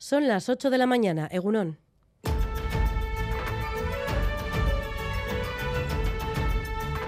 [0.00, 1.76] Son las 8 de la mañana, Egunón.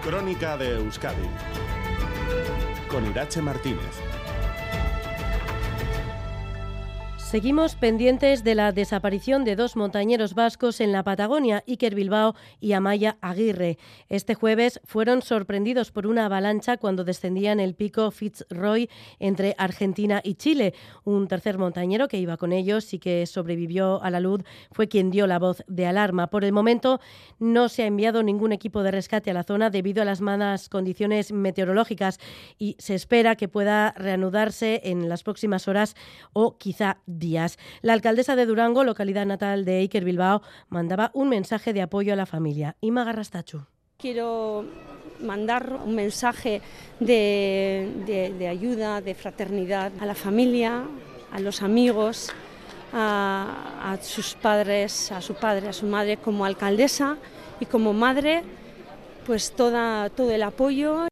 [0.03, 1.29] Crónica de Euskadi
[2.89, 4.10] con Irache Martínez.
[7.31, 12.73] Seguimos pendientes de la desaparición de dos montañeros vascos en la Patagonia, Iker Bilbao y
[12.73, 13.79] Amaya Aguirre.
[14.09, 18.91] Este jueves fueron sorprendidos por una avalancha cuando descendían el pico Fitzroy
[19.21, 20.75] entre Argentina y Chile.
[21.05, 25.13] Un tercer montañero que iba con ellos y que sobrevivió a la luz fue quien
[25.13, 26.31] dio la voz de alarma.
[26.31, 26.99] Por el momento
[27.39, 30.69] no se ha enviado ningún equipo de rescate a la zona debido a las malas
[30.69, 32.19] condiciones meteorológicas
[32.59, 35.95] y se espera que pueda reanudarse en las próximas horas
[36.33, 37.59] o quizá días.
[37.83, 42.17] La alcaldesa de Durango, localidad natal de Iker Bilbao, mandaba un mensaje de apoyo a
[42.17, 42.77] la familia.
[42.81, 43.67] Ima Garrastachu.
[43.99, 44.65] Quiero
[45.21, 46.63] mandar un mensaje
[46.99, 50.85] de, de, ayuda, de fraternidad a la familia,
[51.31, 52.31] a los amigos,
[52.93, 57.19] a, a, sus padres, a su padre, a su madre como alcaldesa
[57.61, 58.43] y como madre,
[59.27, 61.10] pues toda, todo el apoyo.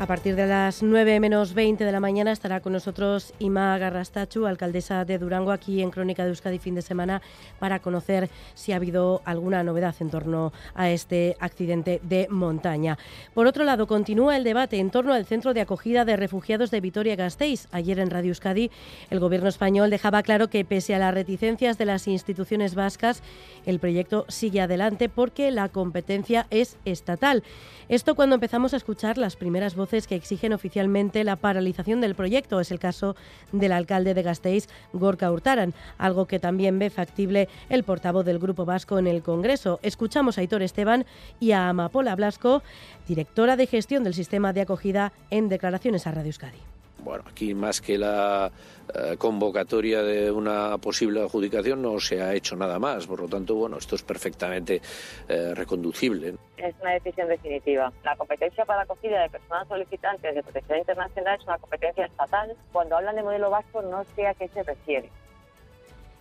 [0.00, 4.46] A partir de las 9 menos 20 de la mañana estará con nosotros Ima Garrastachu,
[4.46, 7.20] alcaldesa de Durango, aquí en Crónica de Euskadi fin de semana,
[7.58, 12.96] para conocer si ha habido alguna novedad en torno a este accidente de montaña.
[13.34, 16.80] Por otro lado, continúa el debate en torno al centro de acogida de refugiados de
[16.80, 17.66] Vitoria-Gasteiz.
[17.72, 18.70] Ayer en Radio Euskadi,
[19.10, 23.20] el gobierno español dejaba claro que, pese a las reticencias de las instituciones vascas,
[23.66, 27.42] el proyecto sigue adelante porque la competencia es estatal.
[27.88, 32.60] Esto cuando empezamos a escuchar las primeras voces que exigen oficialmente la paralización del proyecto.
[32.60, 33.16] Es el caso
[33.52, 38.64] del alcalde de Gasteiz, Gorka Hurtaran, algo que también ve factible el portavoz del Grupo
[38.64, 39.80] Vasco en el Congreso.
[39.82, 41.06] Escuchamos a Hitor Esteban
[41.40, 42.62] y a Amapola Blasco,
[43.06, 46.77] directora de gestión del sistema de acogida, en declaraciones a Radio Euskadi.
[46.98, 48.50] Bueno, aquí más que la
[48.94, 53.06] eh, convocatoria de una posible adjudicación no se ha hecho nada más.
[53.06, 54.80] Por lo tanto, bueno, esto es perfectamente
[55.28, 56.34] eh, reconducible.
[56.56, 57.92] Es una decisión definitiva.
[58.04, 62.56] La competencia para la acogida de personas solicitantes de protección internacional es una competencia estatal.
[62.72, 65.10] Cuando hablan de modelo vasco, no sé a qué se refiere.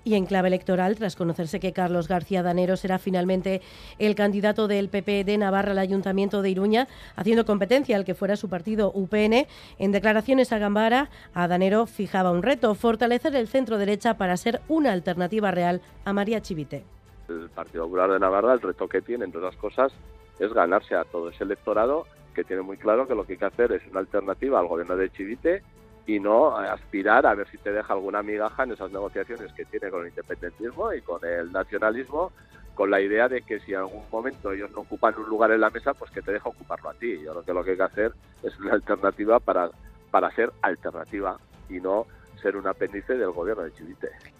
[0.07, 3.61] Y en clave electoral, tras conocerse que Carlos García Danero será finalmente
[3.99, 6.87] el candidato del PP de Navarra al Ayuntamiento de Iruña,
[7.17, 9.47] haciendo competencia al que fuera su partido UPN,
[9.79, 14.61] en declaraciones a Gambara, a Danero fijaba un reto, fortalecer el centro derecha para ser
[14.69, 16.85] una alternativa real a María Chivite.
[17.27, 19.91] El Partido Popular de Navarra, el reto que tiene, entre otras cosas,
[20.39, 23.45] es ganarse a todo ese electorado que tiene muy claro que lo que hay que
[23.45, 25.63] hacer es una alternativa al gobierno de Chivite
[26.07, 29.91] y no aspirar a ver si te deja alguna migaja en esas negociaciones que tiene
[29.91, 32.31] con el independentismo y con el nacionalismo,
[32.73, 35.59] con la idea de que si en algún momento ellos no ocupan un lugar en
[35.59, 37.19] la mesa, pues que te deja ocuparlo a ti.
[37.19, 39.69] Yo creo que lo que hay que hacer es una alternativa para,
[40.09, 41.37] para ser alternativa
[41.69, 42.07] y no
[42.41, 44.36] ser un apéndice del gobierno de Chivite.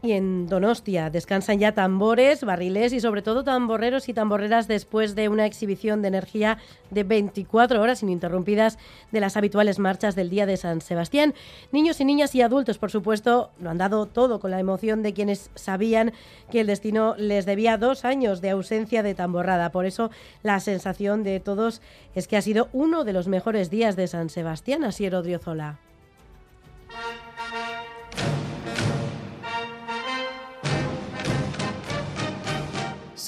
[0.00, 5.28] Y en Donostia descansan ya tambores, barriles y sobre todo tamborreros y tamborreras después de
[5.28, 6.58] una exhibición de energía
[6.90, 8.78] de 24 horas ininterrumpidas
[9.10, 11.34] de las habituales marchas del Día de San Sebastián.
[11.72, 15.14] Niños y niñas y adultos, por supuesto, lo han dado todo con la emoción de
[15.14, 16.12] quienes sabían
[16.48, 19.72] que el destino les debía dos años de ausencia de tamborrada.
[19.72, 20.12] Por eso
[20.44, 21.82] la sensación de todos
[22.14, 25.80] es que ha sido uno de los mejores días de San Sebastián, así Odriozola.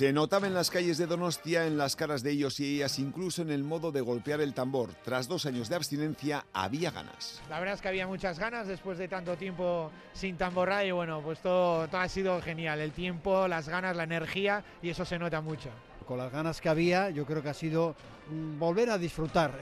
[0.01, 3.43] Se notaba en las calles de Donostia, en las caras de ellos y ellas, incluso
[3.43, 4.95] en el modo de golpear el tambor.
[5.05, 7.43] Tras dos años de abstinencia, había ganas.
[7.51, 11.21] La verdad es que había muchas ganas después de tanto tiempo sin tamborrar y bueno,
[11.21, 12.81] pues todo, todo ha sido genial.
[12.81, 15.69] El tiempo, las ganas, la energía y eso se nota mucho.
[16.07, 17.95] Con las ganas que había, yo creo que ha sido
[18.59, 19.53] volver a disfrutar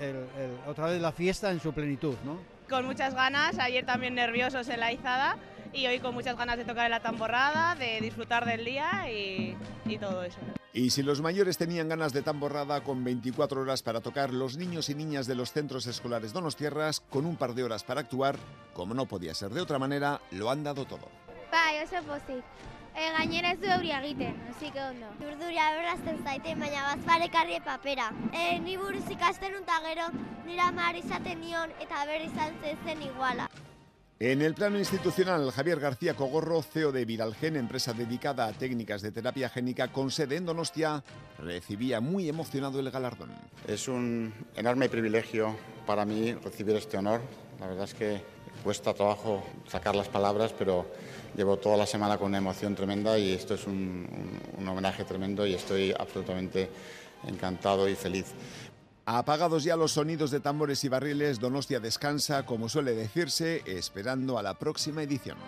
[0.69, 2.58] otra vez la fiesta en su plenitud, ¿no?
[2.69, 5.37] Con muchas ganas, ayer también nerviosos en la izada
[5.73, 9.57] y hoy con muchas ganas de tocar en la tamborrada, de disfrutar del día y,
[9.87, 10.39] y todo eso.
[10.75, 14.91] Y si los mayores tenían ganas de tamborrada con 24 horas para tocar, los niños
[14.91, 18.37] y niñas de los centros escolares Donostierras, con un par de horas para actuar,
[18.75, 21.09] como no podía ser de otra manera, lo han dado todo.
[21.51, 22.45] Bai, oso pozik.
[22.95, 25.07] E, gainera ez du euria egiten, así que ondo.
[25.21, 28.11] Urduria berrazten zaite, baina bazparekarri papera.
[28.33, 30.11] E, ni buruz ikasten unta gero,
[30.47, 32.55] nira mar izaten nion eta berri izan
[32.85, 33.49] zen iguala.
[34.21, 39.13] En el plano institucional, Javier García Cogorro, CEO de Viralgen, empresa dedicada a técnicas de
[39.13, 41.05] terapia génica con sede en Donostia,
[41.39, 43.31] recibía muy emocionado el galardón.
[43.69, 45.57] Es un enorme privilegio
[45.87, 47.21] para mí recibir este honor.
[47.61, 48.23] La verdad es que
[48.63, 50.87] cuesta trabajo sacar las palabras, pero
[51.37, 54.07] llevo toda la semana con una emoción tremenda y esto es un,
[54.67, 56.69] homenaje tremendo y estoy absolutamente
[57.27, 58.27] encantado y feliz.
[59.07, 64.43] Apagados ya los sonidos de tambores y barriles, Donostia descansa, como suele decirse, esperando a
[64.43, 65.39] la próxima edición.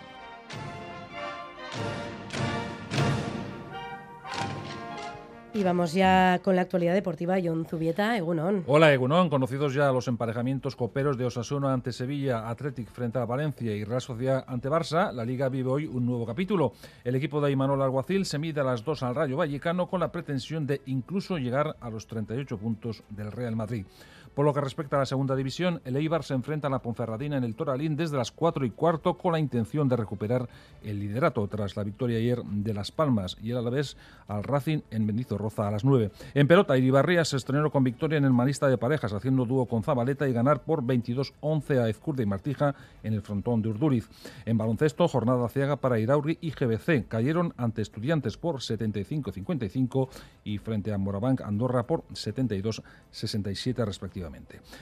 [5.53, 7.35] Y vamos ya con la actualidad deportiva.
[7.43, 8.63] John Egunon.
[8.67, 9.29] Hola, Egunon.
[9.29, 13.99] Conocidos ya los emparejamientos coperos de Osasuna ante Sevilla, Athletic frente a Valencia y Real
[13.99, 16.71] Sociedad ante Barça, la Liga vive hoy un nuevo capítulo.
[17.03, 20.11] El equipo de Imanol Alguacil se mide a las dos al Rayo Vallecano con la
[20.11, 23.85] pretensión de incluso llegar a los 38 puntos del Real Madrid.
[24.33, 27.35] Por lo que respecta a la segunda división, el Eibar se enfrenta a la Ponferradina
[27.35, 30.47] en el Toralín desde las 4 y cuarto con la intención de recuperar
[30.83, 33.97] el liderato tras la victoria ayer de Las Palmas y el Alavés
[34.29, 36.11] al Racing en Mendizorroza a las 9.
[36.33, 39.83] En pelota, Iribarría se estrenó con victoria en el manista de parejas haciendo dúo con
[39.83, 42.73] Zabaleta y ganar por 22-11 a Ezcurde y Martija
[43.03, 44.09] en el frontón de Urduriz.
[44.45, 47.07] En baloncesto, jornada ciega para Irauri y GBC.
[47.09, 50.07] Cayeron ante estudiantes por 75-55
[50.45, 54.20] y frente a Morabanc Andorra por 72-67 respectivamente.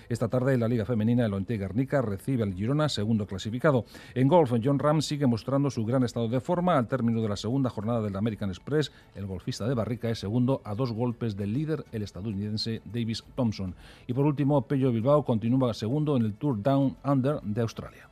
[0.09, 3.85] Esta tarde en la Liga Femenina el Onte Guernica recibe al Girona, segundo clasificado.
[4.13, 6.77] En golf, John Ram sigue mostrando su gran estado de forma.
[6.77, 10.61] Al término de la segunda jornada del American Express, el golfista de Barrica es segundo
[10.63, 13.75] a dos golpes del líder, el estadounidense Davis Thompson.
[14.07, 18.09] Y por último, Pello Bilbao continúa segundo en el Tour Down Under de Australia.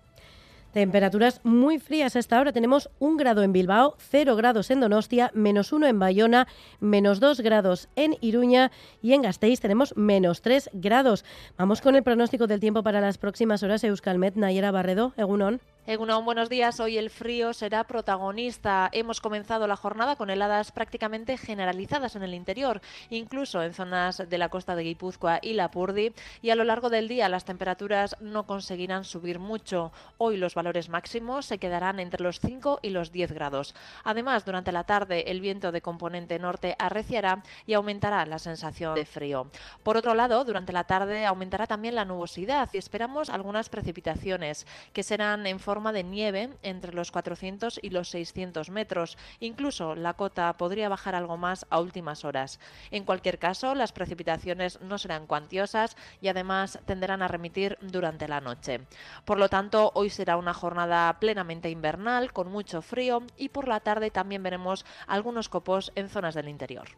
[0.78, 2.54] Temperaturas muy frías a esta hora.
[2.54, 6.48] Tenemos un grado en Bilbao, cero grados en Donostia, menos uno en Bayona,
[6.80, 8.72] menos dos grados en Iruña
[9.02, 11.26] y en Gasteiz tenemos menos tres grados.
[11.58, 13.84] Vamos con el pronóstico del tiempo para las próximas horas.
[13.84, 15.62] Euskalmet, Nayera Barredo, Egunon.
[15.90, 16.82] Egunon, buenos días.
[16.82, 18.90] Hoy el frío será protagonista.
[18.92, 24.38] Hemos comenzado la jornada con heladas prácticamente generalizadas en el interior, incluso en zonas de
[24.38, 26.12] la costa de Guipúzcoa y Lapurdi,
[26.42, 29.94] y a lo largo del día las temperaturas no conseguirán subir mucho.
[30.18, 33.74] Hoy los valores máximos se quedarán entre los 5 y los 10 grados.
[34.04, 39.06] Además, durante la tarde el viento de componente norte arreciará y aumentará la sensación de
[39.06, 39.50] frío.
[39.84, 45.04] Por otro lado, durante la tarde aumentará también la nubosidad y esperamos algunas precipitaciones que
[45.04, 49.18] serán en forma de nieve entre los 400 y los 600 metros.
[49.40, 52.60] Incluso la cota podría bajar algo más a últimas horas.
[52.92, 58.42] En cualquier caso, las precipitaciones no serán cuantiosas y además tenderán a remitir durante la
[58.42, 58.82] noche.
[59.24, 63.80] Por lo tanto, hoy será una jornada plenamente invernal con mucho frío y por la
[63.80, 66.90] tarde también veremos algunos copos en zonas del interior.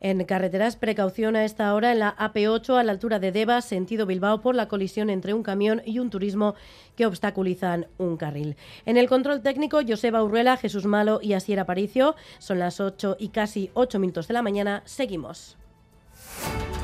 [0.00, 4.06] En carreteras, precaución a esta hora en la AP8 a la altura de Deva, sentido
[4.06, 6.54] Bilbao, por la colisión entre un camión y un turismo
[6.96, 8.56] que obstaculizan un carril.
[8.86, 12.16] En el control técnico, Joseba Urruela, Jesús Malo y Asier Aparicio.
[12.38, 14.82] Son las 8 y casi 8 minutos de la mañana.
[14.86, 15.58] Seguimos.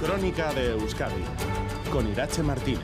[0.02, 1.24] Crónica de Euskadi
[1.90, 2.82] con Irache Martínez.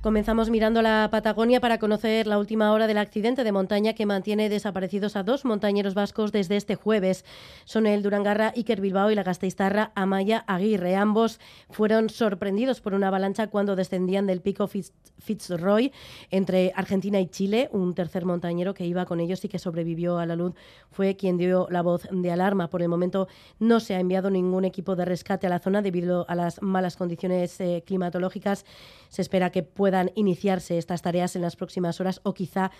[0.00, 4.48] Comenzamos mirando la Patagonia para conocer la última hora del accidente de montaña que mantiene
[4.48, 7.24] desaparecidos a dos montañeros vascos desde este jueves.
[7.64, 10.94] Son el Durangarra Iker Bilbao y la gasteiztarra Amaya Aguirre.
[10.94, 11.40] Ambos
[11.70, 15.92] fueron sorprendidos por una avalancha cuando descendían del pico Fitzroy
[16.30, 17.68] entre Argentina y Chile.
[17.72, 20.54] Un tercer montañero que iba con ellos y que sobrevivió a la luz
[20.92, 22.70] fue quien dio la voz de alarma.
[22.70, 23.26] Por el momento
[23.58, 26.96] no se ha enviado ningún equipo de rescate a la zona debido a las malas
[26.96, 28.64] condiciones eh, climatológicas.
[29.08, 32.70] Se espera que pueda iniciarse estas tareas en las próximas horas o quizá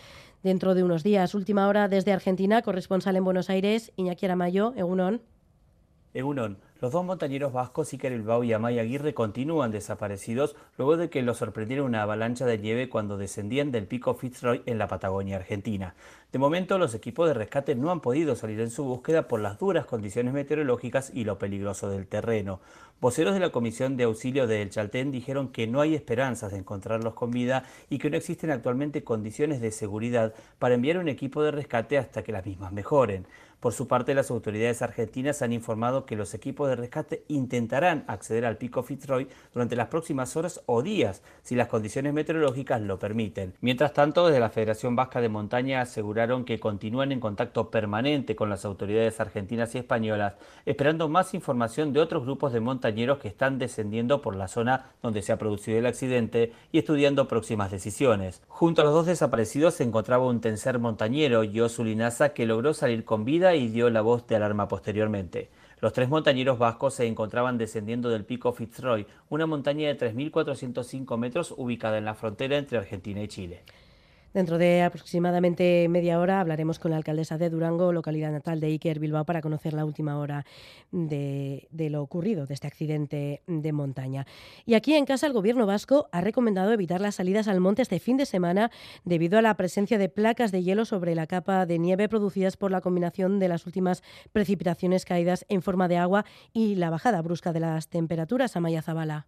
[0.42, 1.34] dentro de unos días.
[1.34, 5.22] Última hora desde Argentina, corresponsal en Buenos Aires, Iñaki Aramayo, Egunon.
[6.80, 11.38] Los dos montañeros vascos, Iker Bilbao y Amaya Aguirre, continúan desaparecidos luego de que los
[11.38, 15.94] sorprendiera una avalancha de nieve cuando descendían del pico Fitzroy en la Patagonia Argentina.
[16.32, 19.58] De momento, los equipos de rescate no han podido salir en su búsqueda por las
[19.58, 22.60] duras condiciones meteorológicas y lo peligroso del terreno.
[23.00, 26.58] Voceros de la Comisión de Auxilio de El Chaltén dijeron que no hay esperanzas de
[26.58, 31.42] encontrarlos con vida y que no existen actualmente condiciones de seguridad para enviar un equipo
[31.42, 33.26] de rescate hasta que las mismas mejoren.
[33.60, 38.46] Por su parte, las autoridades argentinas han informado que los equipos de rescate intentarán acceder
[38.46, 43.54] al pico Fitzroy durante las próximas horas o días, si las condiciones meteorológicas lo permiten.
[43.60, 48.48] Mientras tanto, desde la Federación Vasca de Montaña aseguraron que continúan en contacto permanente con
[48.48, 50.34] las autoridades argentinas y españolas,
[50.64, 55.22] esperando más información de otros grupos de montañeros que están descendiendo por la zona donde
[55.22, 58.40] se ha producido el accidente y estudiando próximas decisiones.
[58.46, 63.04] Junto a los dos desaparecidos se encontraba un tercer montañero, Josu Linaza, que logró salir
[63.04, 65.50] con vida y dio la voz de alarma posteriormente.
[65.80, 71.54] Los tres montañeros vascos se encontraban descendiendo del pico Fitzroy, una montaña de 3.405 metros
[71.56, 73.62] ubicada en la frontera entre Argentina y Chile.
[74.38, 79.00] Dentro de aproximadamente media hora hablaremos con la alcaldesa de Durango, localidad natal de Iker
[79.00, 80.46] Bilbao, para conocer la última hora
[80.92, 84.28] de, lo ocurrido, de este accidente de montaña.
[84.64, 87.98] Y aquí en casa el gobierno vasco ha recomendado evitar las salidas al monte este
[87.98, 88.70] fin de semana
[89.04, 92.70] debido a la presencia de placas de hielo sobre la capa de nieve producidas por
[92.70, 97.52] la combinación de las últimas precipitaciones caídas en forma de agua y la bajada brusca
[97.52, 98.54] de las temperaturas.
[98.54, 99.26] Amaya Zabala.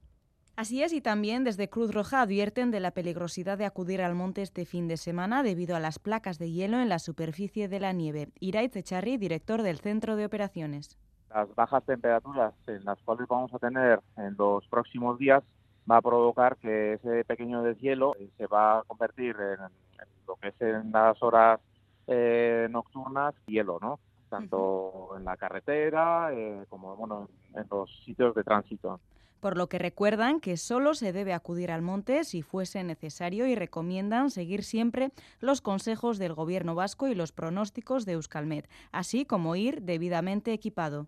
[0.60, 4.42] Así es, y también desde Cruz Roja advierten de la peligrosidad de acudir al monte
[4.42, 7.92] este fin de semana debido a las placas de hielo en la superficie de la
[7.92, 8.28] nieve.
[8.40, 10.98] Iraiz Echarri, director del Centro de Operaciones.
[11.34, 15.42] Las bajas temperaturas en las cuales vamos a tener en los próximos días
[15.90, 20.48] va a provocar que ese pequeño deshielo se va a convertir en, en lo que
[20.48, 21.58] es en las horas
[22.06, 23.98] eh, nocturnas hielo, ¿no?
[24.28, 25.16] Tanto uh -huh.
[25.16, 29.00] en la carretera eh, como bueno, en los sitios de tránsito
[29.40, 33.54] por lo que recuerdan que solo se debe acudir al monte si fuese necesario y
[33.54, 39.56] recomiendan seguir siempre los consejos del Gobierno vasco y los pronósticos de Euskalmet, así como
[39.56, 41.06] ir debidamente equipado.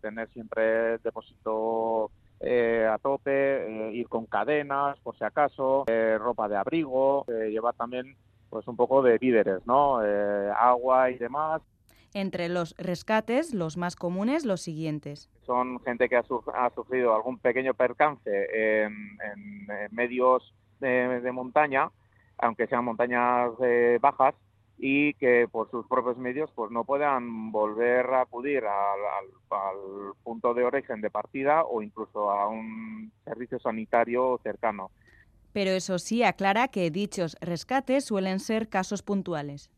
[0.00, 2.10] Tener siempre depósito
[2.40, 7.74] eh, a tope, eh, ir con cadenas por si acaso, eh, ropa de abrigo, llevar
[7.74, 8.16] también
[8.50, 9.98] pues un poco de víveres, ¿no?
[10.56, 11.60] agua y demás.
[12.14, 15.28] Entre los rescates, los más comunes, los siguientes.
[15.44, 21.20] Son gente que ha, su ha sufrido algún pequeño percance en, en, en medios de,
[21.20, 21.90] de, montaña,
[22.38, 24.34] aunque sean montañas eh, bajas,
[24.78, 30.14] y que por sus propios medios pues no puedan volver a acudir al, al, al
[30.22, 34.90] punto de origen de partida o incluso a un servicio sanitario cercano.
[35.52, 39.70] Pero eso sí aclara que dichos rescates suelen ser casos puntuales.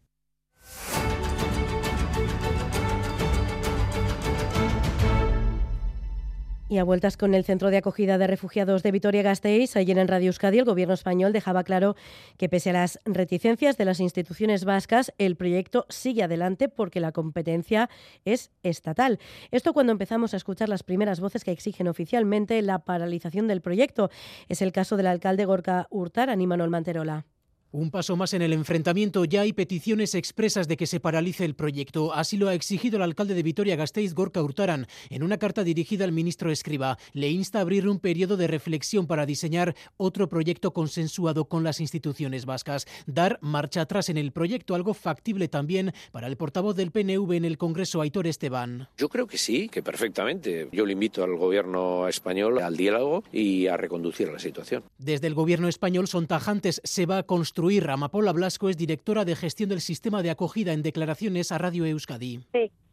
[6.68, 10.30] Y a vueltas con el Centro de Acogida de Refugiados de Vitoria-Gasteiz, ayer en Radio
[10.30, 11.94] Euskadi el Gobierno español dejaba claro
[12.38, 17.12] que pese a las reticencias de las instituciones vascas, el proyecto sigue adelante porque la
[17.12, 17.88] competencia
[18.24, 19.20] es estatal.
[19.52, 24.10] Esto cuando empezamos a escuchar las primeras voces que exigen oficialmente la paralización del proyecto.
[24.48, 27.26] Es el caso del alcalde Gorka Hurtar, Anímanol Manterola.
[27.72, 29.24] Un paso más en el enfrentamiento.
[29.24, 32.14] Ya hay peticiones expresas de que se paralice el proyecto.
[32.14, 34.86] Así lo ha exigido el alcalde de Vitoria-Gasteiz, Gorka Hurtaran.
[35.10, 39.08] En una carta dirigida al ministro Escriba, le insta a abrir un periodo de reflexión
[39.08, 42.86] para diseñar otro proyecto consensuado con las instituciones vascas.
[43.06, 47.44] Dar marcha atrás en el proyecto, algo factible también para el portavoz del PNV en
[47.44, 48.88] el Congreso, Aitor Esteban.
[48.96, 50.68] Yo creo que sí, que perfectamente.
[50.70, 54.84] Yo le invito al gobierno español al diálogo y a reconducir la situación.
[54.98, 56.80] Desde el gobierno español son tajantes.
[56.84, 57.55] Se va a construir
[57.88, 62.40] Amapola Blasco es directora de gestión del sistema de acogida en declaraciones a Radio Euskadi.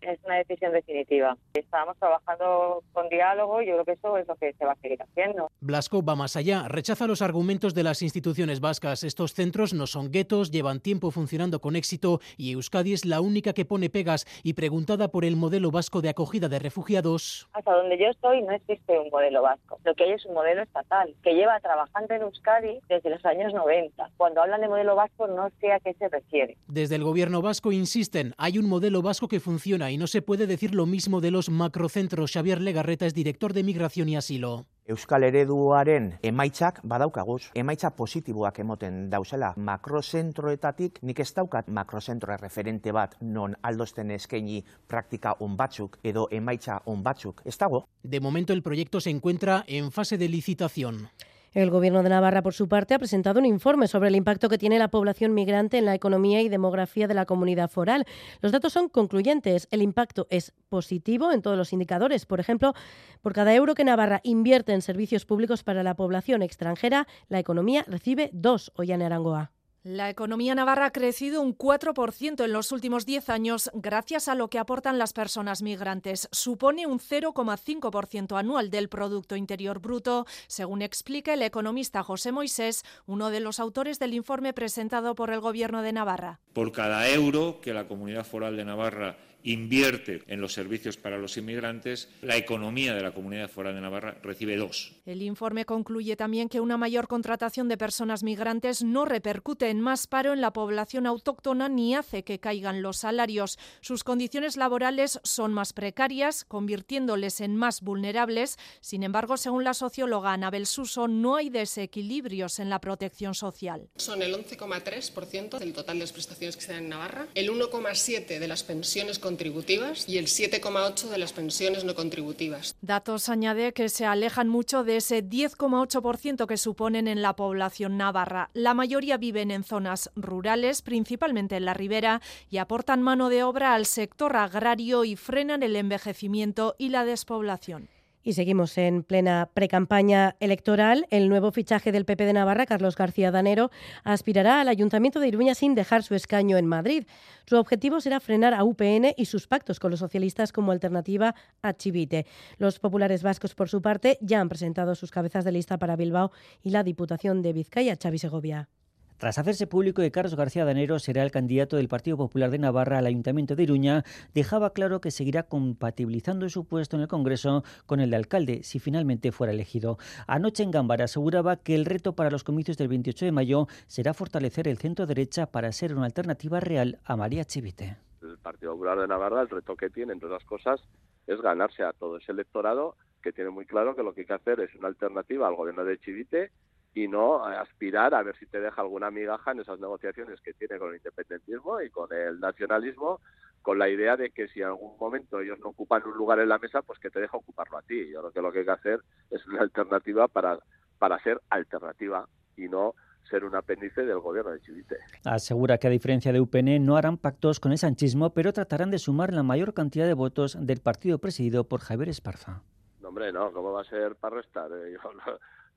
[0.05, 1.37] Es una decisión definitiva.
[1.53, 4.75] Estábamos trabajando con diálogo y yo creo que eso es lo que se va a
[4.75, 5.49] seguir haciendo.
[5.61, 9.03] Blasco va más allá, rechaza los argumentos de las instituciones vascas.
[9.03, 13.53] Estos centros no son guetos, llevan tiempo funcionando con éxito y Euskadi es la única
[13.53, 17.47] que pone pegas y preguntada por el modelo vasco de acogida de refugiados.
[17.53, 19.79] Hasta donde yo estoy no existe un modelo vasco.
[19.83, 23.53] Lo que hay es un modelo estatal que lleva trabajando en Euskadi desde los años
[23.53, 24.11] 90.
[24.17, 26.57] Cuando hablan de modelo vasco no sé a qué se refiere.
[26.67, 30.47] Desde el gobierno vasco insisten, hay un modelo vasco que funciona y no se puede
[30.47, 32.31] decir lo mismo de los macrocentros.
[32.31, 34.65] Xavier Legarreta es director de Migración y Asilo.
[34.87, 39.53] Euskal ereduaren emaitzak badaukaguz, emaitza positiboak emoten dauzela.
[39.55, 46.81] Makrozentroetatik nik ez daukat makrozentro referente bat non aldosten eskaini praktika on batzuk edo emaitza
[46.85, 47.45] on batzuk.
[47.45, 47.85] Ez dago.
[48.01, 51.07] De momento el proyecto se encuentra en fase de licitación.
[51.53, 54.57] El Gobierno de Navarra, por su parte, ha presentado un informe sobre el impacto que
[54.57, 58.05] tiene la población migrante en la economía y demografía de la comunidad foral.
[58.41, 59.67] Los datos son concluyentes.
[59.69, 62.25] El impacto es positivo en todos los indicadores.
[62.25, 62.73] Por ejemplo,
[63.21, 67.85] por cada euro que Navarra invierte en servicios públicos para la población extranjera, la economía
[67.87, 69.51] recibe dos, Ollane Arangoa.
[69.83, 74.49] La economía navarra ha crecido un 4% en los últimos 10 años gracias a lo
[74.49, 76.29] que aportan las personas migrantes.
[76.31, 83.29] Supone un 0,5% anual del Producto Interior Bruto, según explica el economista José Moisés, uno
[83.29, 86.39] de los autores del informe presentado por el Gobierno de Navarra.
[86.53, 91.37] Por cada euro que la Comunidad Foral de Navarra invierte en los servicios para los
[91.37, 94.93] inmigrantes, la economía de la Comunidad Foral de Navarra recibe dos.
[95.05, 100.07] El informe concluye también que una mayor contratación de personas migrantes no repercute en más
[100.07, 103.59] paro en la población autóctona ni hace que caigan los salarios.
[103.81, 108.57] Sus condiciones laborales son más precarias, convirtiéndoles en más vulnerables.
[108.81, 113.89] Sin embargo, según la socióloga Anabel Suso, no hay desequilibrios en la protección social.
[113.95, 118.39] Son el 11,3% del total de las prestaciones que se dan en Navarra, el 1,7%
[118.39, 122.75] de las pensiones con contributivas y el 7,8% de las pensiones no contributivas.
[122.81, 128.51] Datos añade que se alejan mucho de ese 10,8% que suponen en la población navarra.
[128.53, 132.21] La mayoría viven en zonas rurales, principalmente en la ribera,
[132.51, 137.89] y aportan mano de obra al sector agrario y frenan el envejecimiento y la despoblación.
[138.23, 141.05] Y seguimos en plena precampaña electoral.
[141.09, 143.69] El nuevo fichaje del PP de Navarra, Carlos García Danero,
[144.05, 147.05] aspirará al Ayuntamiento de Iruña sin dejar su escaño en Madrid.
[147.45, 151.73] Su objetivo será frenar a UPN y sus pactos con los socialistas como alternativa a
[151.73, 152.25] Chivite.
[152.57, 156.31] Los populares vascos, por su parte, ya han presentado sus cabezas de lista para Bilbao
[156.61, 158.69] y la Diputación de Vizcaya, Xavi Segovia.
[159.17, 162.97] Tras hacerse público que Carlos García Danero será el candidato del Partido Popular de Navarra
[162.97, 164.03] al Ayuntamiento de Iruña,
[164.33, 168.79] dejaba claro que seguirá compatibilizando su puesto en el Congreso con el de alcalde si
[168.79, 169.97] finalmente fuera elegido.
[170.27, 174.13] Anoche en Gámbara aseguraba que el reto para los comicios del 28 de mayo será
[174.13, 177.97] fortalecer el centro derecha para ser una alternativa real a María Chivite.
[178.21, 180.81] El Partido Popular de Navarra, el reto que tiene, entre otras cosas,
[181.27, 184.33] es ganarse a todo ese electorado que tiene muy claro que lo que hay que
[184.33, 186.51] hacer es una alternativa al gobierno de Chivite
[186.93, 190.77] y no aspirar a ver si te deja alguna migaja en esas negociaciones que tiene
[190.77, 193.19] con el independentismo y con el nacionalismo,
[193.61, 196.49] con la idea de que si en algún momento ellos no ocupan un lugar en
[196.49, 198.11] la mesa, pues que te deja ocuparlo a ti.
[198.11, 198.99] Yo creo que lo que hay que hacer
[199.31, 200.59] es una alternativa para,
[200.99, 202.93] para ser alternativa y no
[203.29, 204.97] ser un apéndice del gobierno de Chivite.
[205.25, 208.99] Asegura que a diferencia de UPN no harán pactos con el sanchismo, pero tratarán de
[208.99, 212.61] sumar la mayor cantidad de votos del partido presidido por Javier Esparza.
[213.01, 214.69] No, hombre, no, ¿cómo va a ser para restar?
[214.71, 215.09] Eh, yo,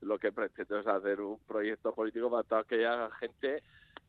[0.01, 3.63] lo que pretendo es hacer un proyecto político para toda aquella gente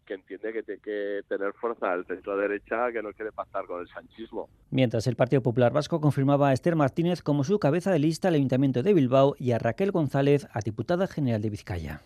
[0.08, 3.82] que entiende que tiene que tener fuerza al centro derecha que no quiere pactar con
[3.82, 4.48] el sanchismo.
[4.70, 8.34] Mientras el Partido Popular Vasco confirmaba a Esther Martínez como su cabeza de lista al
[8.34, 12.00] Ayuntamiento de Bilbao y a Raquel González a diputada general de Vizcaya.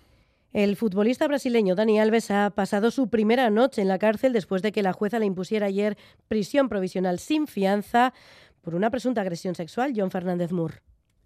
[0.53, 4.73] El futbolista brasileño Dani Alves ha pasado su primera noche en la cárcel después de
[4.73, 5.97] que la jueza le impusiera ayer
[6.29, 8.13] prisión provisional sin fianza
[8.61, 9.93] por una presunta agresión sexual.
[9.97, 10.83] John Fernández Moore.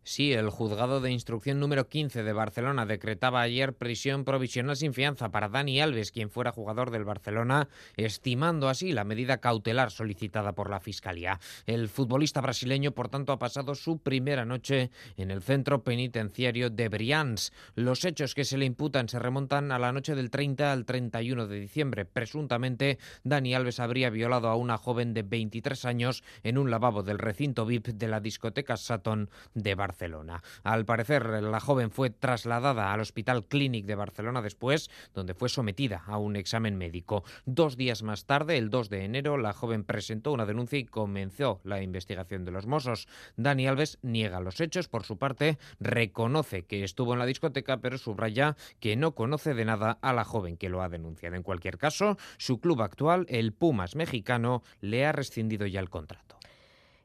[0.09, 5.33] Sí, el juzgado de instrucción número 15 de Barcelona decretaba ayer prisión provisional sin fianza
[5.33, 10.71] para Dani Alves, quien fuera jugador del Barcelona, estimando así la medida cautelar solicitada por
[10.71, 11.41] la Fiscalía.
[11.67, 16.89] El futbolista brasileño, por tanto, ha pasado su primera noche en el centro penitenciario de
[16.89, 17.53] Brians.
[17.75, 21.49] Los hechos que se le imputan se remontan a la noche del 30 al 31
[21.49, 22.05] de diciembre.
[22.05, 27.19] Presuntamente, Dani Alves habría violado a una joven de 23 años en un lavabo del
[27.19, 29.96] recinto VIP de la discoteca Saturn de Barcelona.
[29.97, 30.43] Barcelona.
[30.63, 36.03] Al parecer, la joven fue trasladada al Hospital Clínic de Barcelona después, donde fue sometida
[36.07, 37.25] a un examen médico.
[37.47, 41.61] Dos días más tarde, el 2 de enero, la joven presentó una denuncia y comenzó
[41.65, 43.09] la investigación de los Mossos.
[43.39, 47.97] Dani Alves niega los hechos, por su parte, reconoce que estuvo en la discoteca, pero
[47.97, 51.37] subraya que no conoce de nada a la joven que lo ha denunciado.
[51.37, 56.36] En cualquier caso, su club actual, el Pumas mexicano, le ha rescindido ya el contrato.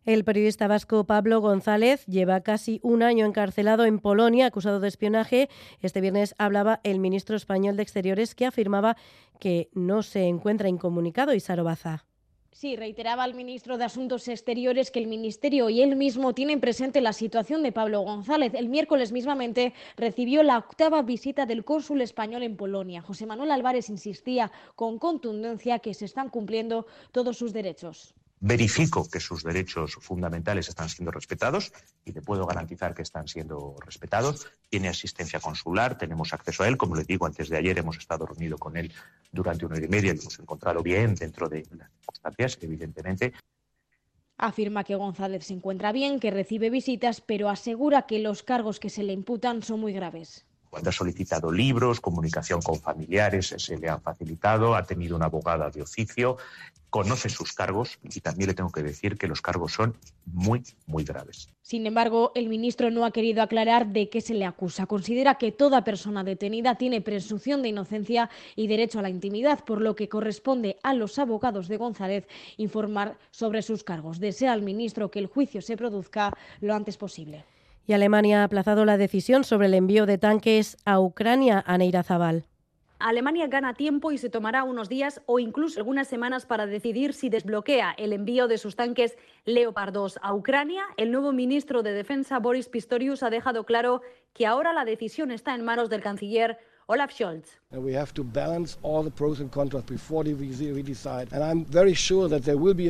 [0.03, 5.47] El periodista vasco Pablo González lleva casi un año encarcelado en Polonia acusado de espionaje.
[5.79, 8.97] Este viernes hablaba el ministro español de Exteriores que afirmaba
[9.39, 12.07] que no se encuentra incomunicado Isaro Baza.
[12.51, 16.99] Sí, reiteraba el ministro de Asuntos Exteriores que el Ministerio y él mismo tienen presente
[16.99, 18.55] la situación de Pablo González.
[18.55, 23.03] El miércoles mismamente recibió la octava visita del cónsul español en Polonia.
[23.03, 29.19] José Manuel Álvarez insistía con contundencia que se están cumpliendo todos sus derechos verifico que
[29.19, 31.71] sus derechos fundamentales están siendo respetados
[32.03, 34.47] y le puedo garantizar que están siendo respetados.
[34.67, 36.75] Tiene asistencia consular, tenemos acceso a él.
[36.75, 38.91] Como le digo, antes de ayer hemos estado reunidos con él
[39.31, 43.33] durante una hora y media y lo hemos encontrado bien dentro de las circunstancias, evidentemente.
[44.37, 48.89] Afirma que González se encuentra bien, que recibe visitas, pero asegura que los cargos que
[48.89, 50.47] se le imputan son muy graves.
[50.71, 55.69] Cuando ha solicitado libros, comunicación con familiares, se le han facilitado, ha tenido una abogada
[55.69, 56.37] de oficio,
[56.89, 61.03] conoce sus cargos y también le tengo que decir que los cargos son muy, muy
[61.03, 61.49] graves.
[61.61, 64.85] Sin embargo, el ministro no ha querido aclarar de qué se le acusa.
[64.85, 69.81] Considera que toda persona detenida tiene presunción de inocencia y derecho a la intimidad, por
[69.81, 74.21] lo que corresponde a los abogados de González informar sobre sus cargos.
[74.21, 76.31] Desea al ministro que el juicio se produzca
[76.61, 77.43] lo antes posible.
[77.87, 82.03] Y Alemania ha aplazado la decisión sobre el envío de tanques a Ucrania a Neira
[82.03, 82.45] Zabal.
[83.01, 87.29] Alemania gana tiempo y se tomará unos días o incluso algunas semanas para decidir si
[87.29, 90.83] desbloquea el envío de sus tanques Leopard 2 a Ucrania.
[90.97, 94.01] El nuevo ministro de Defensa, Boris Pistorius, ha dejado claro
[94.33, 97.60] que ahora la decisión está en manos del canciller Olaf Scholz.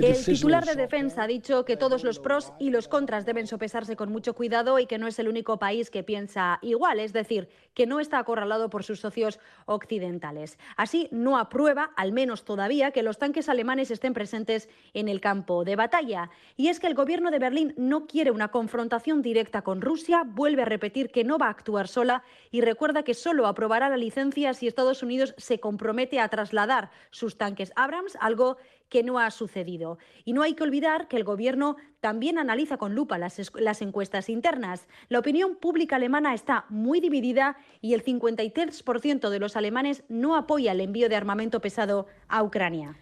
[0.07, 3.95] El titular de defensa ha dicho que todos los pros y los contras deben sopesarse
[3.95, 7.47] con mucho cuidado y que no es el único país que piensa igual, es decir,
[7.75, 10.57] que no está acorralado por sus socios occidentales.
[10.77, 15.63] Así, no aprueba, al menos todavía, que los tanques alemanes estén presentes en el campo
[15.63, 16.31] de batalla.
[16.57, 20.63] Y es que el gobierno de Berlín no quiere una confrontación directa con Rusia, vuelve
[20.63, 24.55] a repetir que no va a actuar sola y recuerda que solo aprobará la licencia
[24.55, 28.57] si Estados Unidos se compromete a trasladar sus tanques Abrams, algo
[28.89, 29.97] que no ha sucedido.
[30.25, 34.29] Y no hay que olvidar que el Gobierno también analiza con lupa las, las, encuestas
[34.29, 34.87] internas.
[35.07, 40.73] La opinión pública alemana está muy dividida y el 53% de los alemanes no apoya
[40.73, 42.97] el envío de armamento pesado a Ucrania.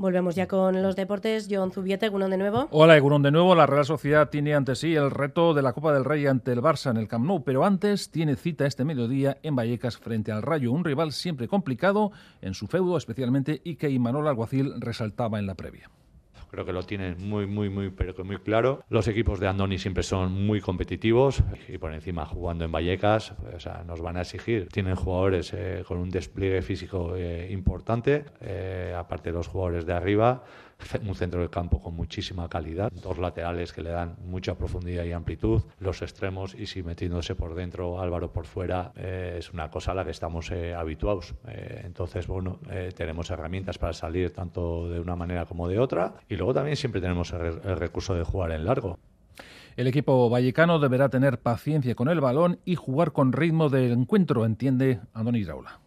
[0.00, 1.46] Volvemos ya con los deportes.
[1.50, 2.68] John Zubiete, Egunon de nuevo.
[2.70, 3.54] Hola, Egunon de nuevo.
[3.54, 6.62] La Real Sociedad tiene ante sí el reto de la Copa del Rey ante el
[6.62, 10.40] Barça en el Camp Nou, pero antes tiene cita este mediodía en Vallecas frente al
[10.40, 15.46] Rayo, un rival siempre complicado en su feudo, especialmente y que Imanol Alguacil resaltaba en
[15.46, 15.90] la previa
[16.50, 18.82] creo que lo tienen muy, muy, muy, pero muy claro.
[18.88, 23.60] Los equipos de Andoni siempre son muy competitivos y por encima jugando en Vallecas, o
[23.60, 24.68] sea, nos van a exigir.
[24.68, 29.92] Tienen jugadores eh, con un despliegue físico eh, importante, eh, aparte de los jugadores de
[29.92, 30.42] arriba
[31.06, 35.12] un centro del campo con muchísima calidad, dos laterales que le dan mucha profundidad y
[35.12, 39.92] amplitud, los extremos y si metiéndose por dentro Álvaro por fuera eh, es una cosa
[39.92, 41.34] a la que estamos eh, habituados.
[41.48, 42.58] Eh, entonces, bueno,
[42.94, 47.00] tenemos herramientas para salir tanto de una manera como de otra y luego también siempre
[47.00, 48.98] tenemos el, el recurso de jugar en largo.
[49.76, 54.44] El equipo vallecano deberá tener paciencia con el balón y jugar con ritmo del encuentro,
[54.44, 55.80] entiende Andoni Raula.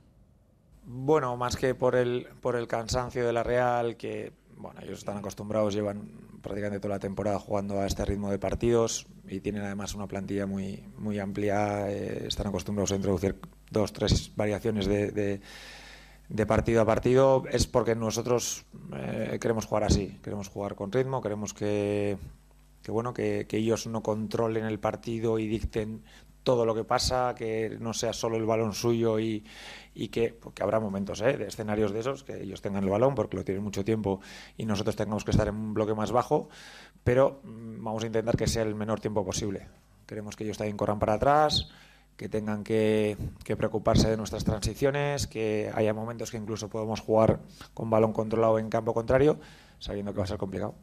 [0.86, 5.18] Bueno, más que por el, por el cansancio de la Real, que bueno, ellos están
[5.18, 6.10] acostumbrados, llevan
[6.42, 10.48] prácticamente toda la temporada jugando a este ritmo de partidos y tienen además una plantilla
[10.48, 13.36] muy, muy amplia, eh, están acostumbrados a introducir
[13.70, 15.42] dos, tres variaciones de,
[16.30, 21.22] de, partido a partido, es porque nosotros eh, queremos jugar así, queremos jugar con ritmo,
[21.22, 22.18] queremos que,
[22.88, 26.04] bueno, que ellos no controlen el partido y dicten
[26.44, 29.44] todo lo que pasa, que no sea solo el balón suyo y,
[30.12, 31.38] que porque habrá momentos ¿eh?
[31.38, 34.20] de escenarios de esos que ellos tengan el balón porque lo tienen mucho tiempo
[34.58, 36.50] y nosotros tengamos que estar en un bloque más bajo,
[37.04, 39.68] pero mm, vamos a intentar que sea el menor tiempo posible.
[40.06, 41.70] Queremos que ellos también corran para atrás,
[42.18, 47.40] que tengan que, que, preocuparse de nuestras transiciones, que haya momentos que incluso podemos jugar
[47.74, 49.40] con balón controlado en campo contrario,
[49.80, 50.76] sabiendo que va a ser complicado.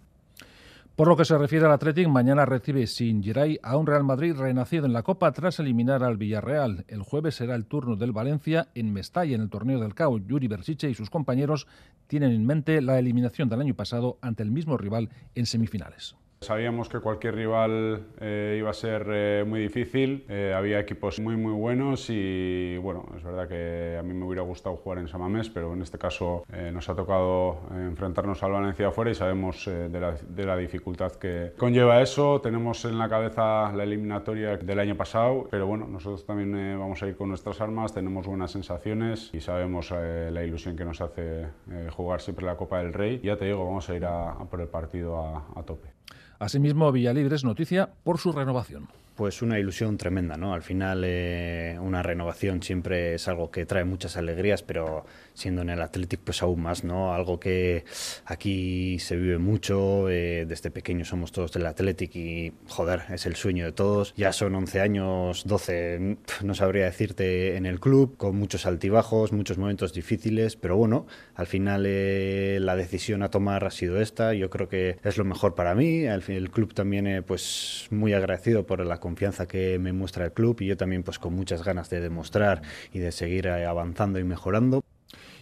[0.97, 4.35] Por lo que se refiere al Athletic, mañana recibe sin Geray a un Real Madrid
[4.35, 6.85] renacido en la Copa tras eliminar al Villarreal.
[6.89, 10.19] El jueves será el turno del Valencia en Mestalla, en el torneo del CAO.
[10.19, 11.67] Yuri Berchiche y sus compañeros
[12.07, 16.17] tienen en mente la eliminación del año pasado ante el mismo rival en semifinales.
[16.43, 21.37] Sabíamos que cualquier rival eh, iba a ser eh, muy difícil, eh, había equipos muy
[21.37, 25.51] muy buenos y bueno, es verdad que a mí me hubiera gustado jugar en Samamés,
[25.51, 30.13] pero en este caso nos ha tocado enfrentarnos al Valencia afuera y sabemos de la,
[30.13, 32.41] de, la, dificultad que conlleva eso.
[32.41, 37.07] Tenemos en la cabeza la eliminatoria del año pasado, pero bueno, nosotros también vamos a
[37.07, 41.49] ir con nuestras armas, tenemos buenas sensaciones y sabemos la ilusión que nos hace
[41.91, 43.21] jugar siempre la Copa del Rey.
[43.23, 46.00] Ya te digo, vamos a ir a, a por el partido a, a tope.
[46.41, 48.89] Asimismo, Villalibre es noticia por su renovación.
[49.21, 50.55] Pues una ilusión tremenda, ¿no?
[50.55, 55.05] Al final eh, una renovación siempre es algo que trae muchas alegrías, pero
[55.35, 57.13] siendo en el Athletic pues aún más, ¿no?
[57.13, 57.85] Algo que
[58.25, 63.37] aquí se vive mucho, eh, desde pequeños somos todos del Athletic y joder, es el
[63.37, 64.15] sueño de todos.
[64.17, 69.59] Ya son 11 años, 12, no sabría decirte en el club, con muchos altibajos, muchos
[69.59, 74.49] momentos difíciles, pero bueno, al final eh, la decisión a tomar ha sido esta, yo
[74.49, 78.65] creo que es lo mejor para mí, fin, el club también eh, pues muy agradecido
[78.65, 81.91] por la confianza que me muestra el club y yo también pues con muchas ganas
[81.91, 84.83] de demostrar y de seguir eh, avanzando y mejorando.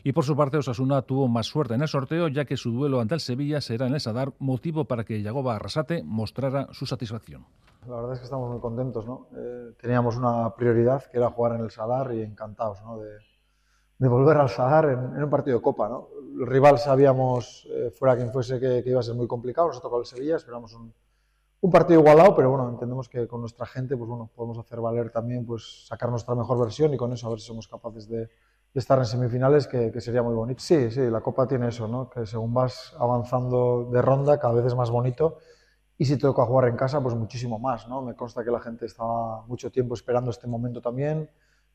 [0.02, 3.00] Y por su parte, Osasuna tuvo más suerte en el sorteo, ya que su duelo
[3.00, 7.44] ante el Sevilla será en el Sadar, motivo para que Yagoba Arrasate mostrara su satisfacción.
[7.86, 9.26] La verdad es que estamos muy contentos, ¿no?
[9.36, 12.98] Eh, teníamos una prioridad que era jugar en el Sadar y encantados, ¿no?
[12.98, 13.10] De,
[13.98, 16.08] de volver al Sadar en, en, un partido de Copa, ¿no?
[16.40, 19.82] El rival sabíamos, eh, fuera quien fuese, que, que, iba a ser muy complicado, nos
[19.82, 20.94] tocó el Sevilla, esperamos un,
[21.60, 25.10] un partido igualado, pero bueno, entendemos que con nuestra gente, pues bueno, podemos hacer valer
[25.10, 28.18] también, pues sacar nuestra mejor versión y con eso a ver si somos capaces de,
[28.74, 30.60] de estar en semifinales, que, que, sería muy bonito.
[30.60, 32.08] Sí, sí, la Copa tiene eso, ¿no?
[32.08, 35.38] Que según vas avanzando de ronda, cada vez es más bonito.
[35.96, 38.02] Y si toca jugar en casa, pues muchísimo más, ¿no?
[38.02, 41.28] Me consta que la gente estaba mucho tiempo esperando este momento también.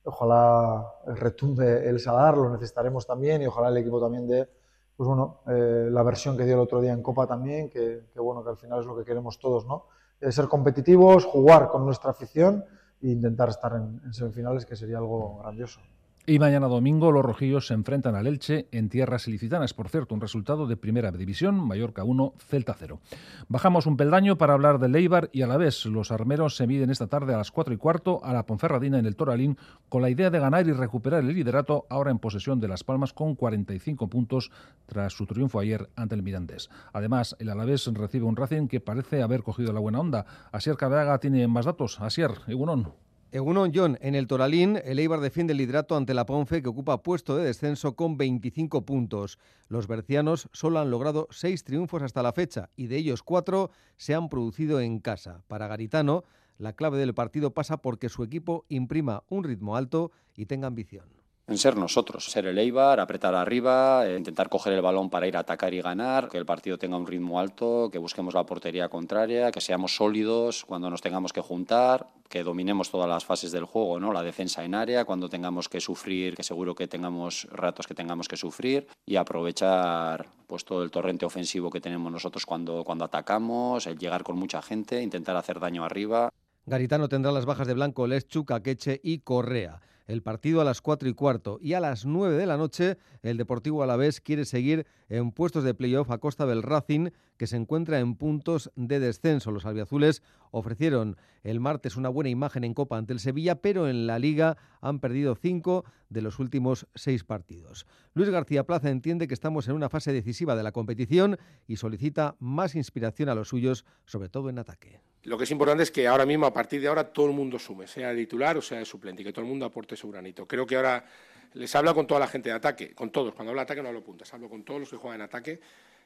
[0.05, 4.49] Ojalá retumbe el Sadar, lo necesitaremos también y ojalá el equipo también de
[4.95, 8.43] pues bueno, eh, la versión que dio el otro día en Copa también, que, bueno,
[8.43, 9.87] que al final es lo que queremos todos, ¿no?
[10.21, 12.63] Eh, ser competitivos, jugar con nuestra afición
[13.01, 15.81] e intentar estar en, semifinales, que sería algo grandioso.
[16.25, 19.73] Y mañana domingo los rojillos se enfrentan al Elche en tierras ilicitanas.
[19.73, 23.01] Por cierto, un resultado de primera división, Mallorca 1, Celta 0.
[23.49, 26.91] Bajamos un peldaño para hablar de Leibar y a la vez los armeros se miden
[26.91, 29.57] esta tarde a las 4 y cuarto a la Ponferradina en el Toralín
[29.89, 33.11] con la idea de ganar y recuperar el liderato ahora en posesión de Las Palmas
[33.11, 34.49] con 45 puntos
[34.85, 36.69] tras su triunfo ayer ante el Mirandés.
[36.93, 40.25] Además, el Alavés recibe un Racing que parece haber cogido la buena onda.
[40.53, 41.99] Asier Cabeaga tiene más datos.
[41.99, 43.02] Asier, Egunon.
[43.35, 47.45] En el Toralín, el Eibar defiende el liderato ante la Ponfe, que ocupa puesto de
[47.45, 49.39] descenso con 25 puntos.
[49.69, 54.13] Los bercianos solo han logrado seis triunfos hasta la fecha y de ellos cuatro se
[54.13, 55.41] han producido en casa.
[55.47, 56.25] Para Garitano,
[56.59, 61.22] la clave del partido pasa porque su equipo imprima un ritmo alto y tenga ambición
[61.45, 65.35] en ser nosotros, ser el Eibar, apretar arriba, eh, intentar coger el balón para ir
[65.35, 68.87] a atacar y ganar, que el partido tenga un ritmo alto, que busquemos la portería
[68.87, 73.65] contraria, que seamos sólidos cuando nos tengamos que juntar, que dominemos todas las fases del
[73.65, 74.13] juego, ¿no?
[74.13, 78.29] La defensa en área, cuando tengamos que sufrir, que seguro que tengamos ratos que tengamos
[78.29, 83.85] que sufrir y aprovechar pues todo el torrente ofensivo que tenemos nosotros cuando, cuando atacamos,
[83.85, 86.29] el llegar con mucha gente, intentar hacer daño arriba.
[86.65, 91.09] Garitano tendrá las bajas de Blanco, Leschuk, Akeche y Correa el partido a las 4
[91.09, 91.59] y cuarto.
[91.61, 95.75] Y a las 9 de la noche, el Deportivo Alavés quiere seguir en puestos de
[95.75, 99.51] playoff a costa del Racing, que se encuentra en puntos de descenso.
[99.51, 104.07] Los albiazules ofrecieron el martes una buena imagen en Copa ante el Sevilla, pero en
[104.07, 107.85] la Liga han perdido cinco de los últimos seis partidos.
[108.15, 112.35] Luis García Plaza entiende que estamos en una fase decisiva de la competición y solicita
[112.39, 114.99] más inspiración a los suyos, sobre todo en ataque.
[115.21, 117.59] Lo que es importante es que ahora mismo, a partir de ahora, todo el mundo
[117.59, 120.47] sume, sea titular o sea el suplente, y que todo el mundo aporte su granito.
[120.47, 121.05] Creo que ahora
[121.53, 123.33] les hablo con toda la gente de ataque, con todos.
[123.33, 125.59] Cuando hablo de ataque no hablo puntas, hablo con todos los que juegan en ataque,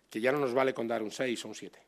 [0.09, 1.79] que ya no nos vale con dar un 6 o un 7.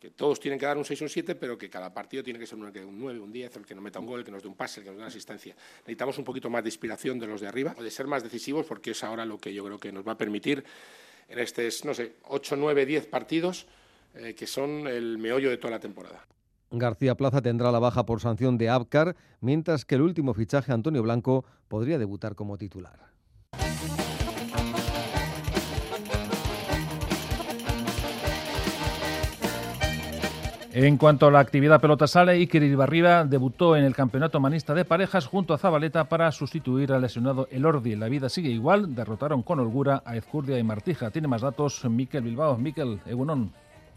[0.00, 2.38] Que todos tienen que dar un 6 o un 7, pero que cada partido tiene
[2.38, 4.42] que ser un 9, un 10, el que nos meta un gol, el que nos
[4.42, 5.54] dé un pase, el que nos dé una asistencia.
[5.78, 8.92] Necesitamos un poquito más de inspiración de los de arriba, de ser más decisivos, porque
[8.92, 10.64] es ahora lo que yo creo que nos va a permitir
[11.28, 13.66] en estos, no sé, 8, 9, 10 partidos,
[14.14, 16.26] eh, que son el meollo de toda la temporada.
[16.72, 21.02] García Plaza tendrá la baja por sanción de Abcar, mientras que el último fichaje, Antonio
[21.02, 23.12] Blanco, podría debutar como titular.
[30.74, 34.86] En cuanto a la actividad pelota sale, Iker Ibarriba debutó en el Campeonato Manista de
[34.86, 37.94] Parejas junto a Zabaleta para sustituir al lesionado Elordi.
[37.94, 41.10] La vida sigue igual, derrotaron con holgura a Ezcurdia y Martija.
[41.10, 42.56] Tiene más datos Miquel Bilbao.
[42.56, 43.52] Miquel, Egunon.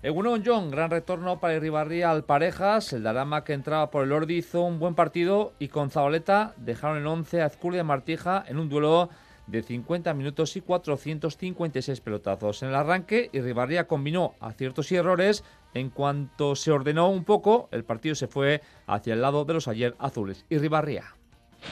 [0.05, 2.93] Egunon John, gran retorno para Iribarría al Parejas.
[2.93, 6.99] El Darama que entraba por el Ordi hizo un buen partido y con Zabaleta dejaron
[6.99, 9.09] el 11 a Ezcurdia y Martija en un duelo
[9.47, 12.61] de 50 minutos y 456 pelotazos.
[12.61, 15.43] En el arranque, Iribarría combinó aciertos y errores.
[15.73, 19.67] En cuanto se ordenó un poco, el partido se fue hacia el lado de los
[19.67, 20.45] ayer azules.
[20.51, 21.15] Irribarria.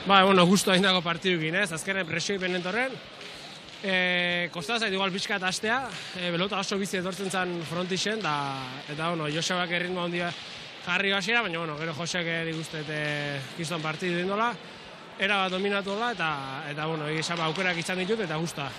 [0.08, 2.08] Ba, bueno, ginez, azkenen
[3.84, 5.82] E, Kosta zait igual pixka eta astea,
[6.16, 8.36] e, belota oso bizi etortzen zen frontixen, da,
[8.88, 10.30] eta bueno, Josebak erritmo handia
[10.86, 13.02] jarri basiera, baina bueno, gero Joseak dik uste eta
[13.58, 14.54] kiston partidu dindola,
[15.20, 16.32] era bat dominatu eta,
[16.72, 18.70] eta bueno, egizan ba, aukerak izan ditut eta gusta.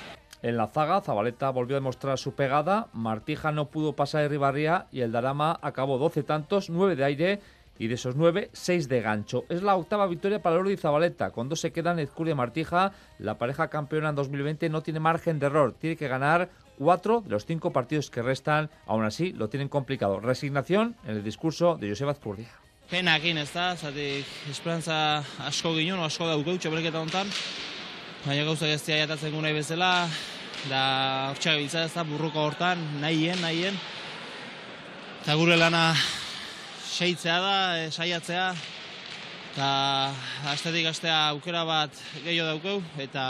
[0.40, 4.86] En la zaga, Zabaleta volvió a demostrar su pegada, Martija no pudo pasar a Ribarría
[4.90, 7.40] y el Darama acabó 12 tantos, 9 de aire
[7.78, 9.44] y de esos nueve, seis de gancho.
[9.48, 11.30] Es la octava victoria para Lordi y Zabaleta.
[11.30, 15.46] Cuando se quedan Ezcuria y Martija, la pareja campeona en 2020 no tiene margen de
[15.46, 15.74] error.
[15.78, 18.70] Tiene que ganar cuatro de los cinco partidos que restan.
[18.86, 20.20] Aún así, lo tienen complicado.
[20.20, 22.50] Resignación en el discurso de Joseba Azcurdia.
[22.90, 27.30] Pena egin ez da, zatik esperantza asko ginen, asko daukeu txapelketa honetan.
[28.26, 29.88] Baina gauzak ez dira jatatzen nahi bezala,
[30.68, 30.82] da
[31.30, 33.80] hortxak biltza ez da burruko hortan, nahien, nahien.
[35.22, 35.94] Eta gure lana
[36.94, 38.50] seitzea da, e, saiatzea,
[39.50, 39.68] eta
[40.52, 43.24] astetik astea aukera bat gehiago daukeu, eta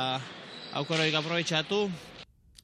[0.81, 1.87] aukeroik aprobetxatu.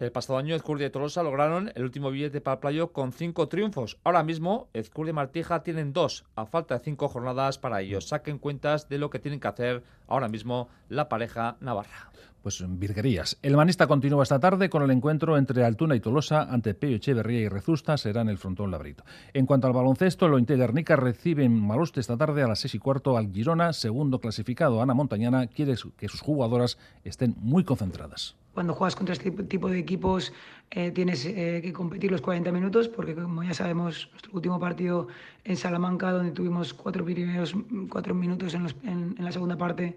[0.01, 3.49] El pasado año Ezcurdia y Tolosa lograron el último billete para el playo con cinco
[3.49, 3.99] triunfos.
[4.03, 8.09] Ahora mismo Ezcurdia y Martija tienen dos, a falta de cinco jornadas para ellos.
[8.09, 12.11] Saquen cuentas de lo que tienen que hacer ahora mismo la pareja navarra
[12.43, 13.37] pues virguerías.
[13.43, 17.41] El manista continúa esta tarde con el encuentro entre Altuna y Tolosa ante Peyo Echeverría
[17.41, 19.05] y Rezusta será en el frontón Labrito.
[19.35, 22.79] En cuanto al baloncesto, lo Guernica recibe en Maloste esta tarde a las seis y
[22.79, 24.81] cuarto al Girona, segundo clasificado.
[24.81, 28.37] Ana Montañana quiere que sus jugadoras estén muy concentradas.
[28.55, 30.33] Cuando juegas contra este tipo de equipos
[30.71, 35.09] eh, tienes eh, que competir los 40 minutos porque como ya sabemos nuestro último partido
[35.45, 37.55] en Salamanca donde tuvimos cuatro primeros
[37.89, 39.97] cuatro minutos en la segunda parte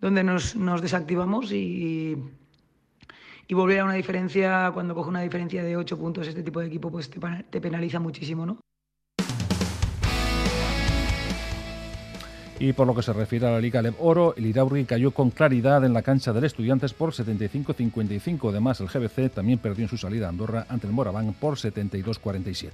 [0.00, 2.16] donde nos, nos desactivamos y,
[3.48, 6.66] y volver a una diferencia, cuando coge una diferencia de 8 puntos este tipo de
[6.66, 7.20] equipo, pues te,
[7.50, 8.60] te penaliza muchísimo, ¿no?
[12.58, 15.30] Y por lo que se refiere a la Liga Lev Oro, el Iraurgi cayó con
[15.30, 18.48] claridad en la cancha del Estudiantes por 75-55.
[18.48, 22.70] Además, el GBC también perdió en su salida a Andorra ante el Moraván por 72-47.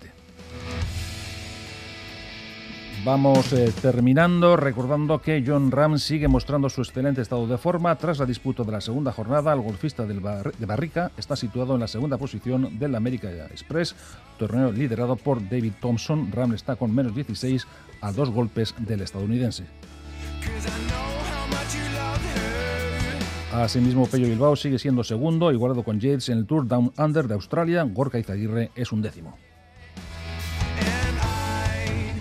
[3.04, 7.96] Vamos eh, terminando recordando que John Ram sigue mostrando su excelente estado de forma.
[7.96, 11.88] Tras la disputa de la segunda jornada, el golfista de Barrica está situado en la
[11.88, 13.96] segunda posición del America Express,
[14.38, 16.30] torneo liderado por David Thompson.
[16.30, 17.66] Ram está con menos 16
[18.02, 19.64] a dos golpes del estadounidense.
[23.52, 27.34] Asimismo, Pello Bilbao sigue siendo segundo, igualado con Yates en el Tour Down Under de
[27.34, 27.82] Australia.
[27.82, 29.36] Gorka Izaguirre es un décimo.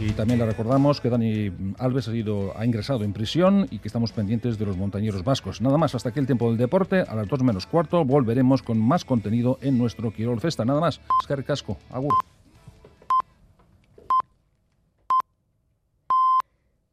[0.01, 3.87] Y también le recordamos que Dani Alves ha, ido, ha ingresado en prisión y que
[3.87, 5.61] estamos pendientes de los montañeros vascos.
[5.61, 7.01] Nada más, hasta aquí el tiempo del deporte.
[7.01, 10.65] A las 2 menos cuarto volveremos con más contenido en nuestro Quirol Festa.
[10.65, 11.01] Nada más.
[11.21, 11.77] Escar Casco.
[11.91, 12.13] Agur.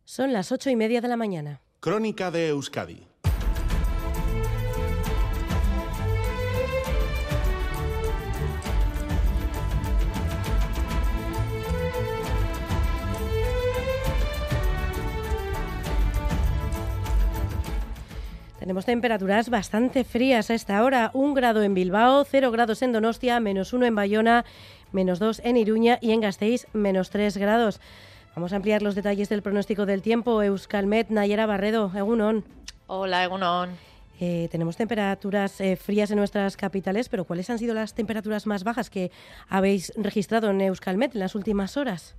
[0.04, 1.62] Son las ocho y media de la mañana.
[1.80, 3.07] Crónica de Euskadi
[18.68, 21.10] Tenemos temperaturas bastante frías a esta hora.
[21.14, 24.44] Un grado en Bilbao, cero grados en Donostia, menos uno en Bayona,
[24.92, 27.80] menos dos en Iruña y en Gasteiz, menos tres grados.
[28.36, 30.42] Vamos a ampliar los detalles del pronóstico del tiempo.
[30.42, 32.44] Euskalmet, Nayera Barredo, Egunon.
[32.88, 33.70] Hola, Egunon.
[34.20, 38.64] Eh, tenemos temperaturas eh, frías en nuestras capitales, pero ¿cuáles han sido las temperaturas más
[38.64, 39.10] bajas que
[39.48, 42.16] habéis registrado en Euskalmet en las últimas horas?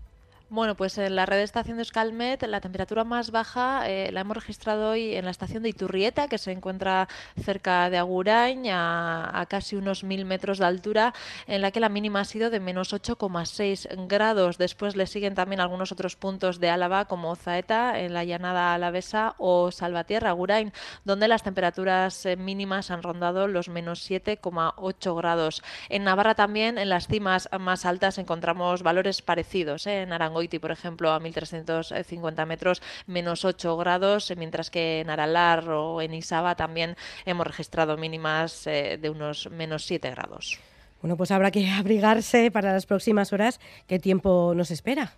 [0.52, 4.36] Bueno, pues en la red de estación de la temperatura más baja eh, la hemos
[4.36, 7.08] registrado hoy en la estación de Iturrieta, que se encuentra
[7.40, 11.14] cerca de Agurain, a, casi unos mil metros de altura,
[11.46, 14.58] en la que la mínima ha sido de menos 8,6 grados.
[14.58, 19.36] Después le siguen también algunos otros puntos de Álava, como Zaeta, en la llanada alavesa,
[19.38, 20.74] o Salvatierra, Agurain,
[21.06, 25.62] donde las temperaturas eh, mínimas han rondado los menos 7,8 grados.
[25.90, 29.86] En Navarra también, en las cimas más altas, encontramos valores parecidos.
[29.86, 35.70] Eh, en Arango por ejemplo, a 1.350 metros, menos 8 grados, mientras que en Aralar
[35.70, 40.60] o en Isaba también hemos registrado mínimas eh, de unos menos 7 grados.
[41.02, 43.60] Bueno, pues habrá que abrigarse para las próximas horas.
[43.88, 45.14] ¿Qué tiempo nos espera?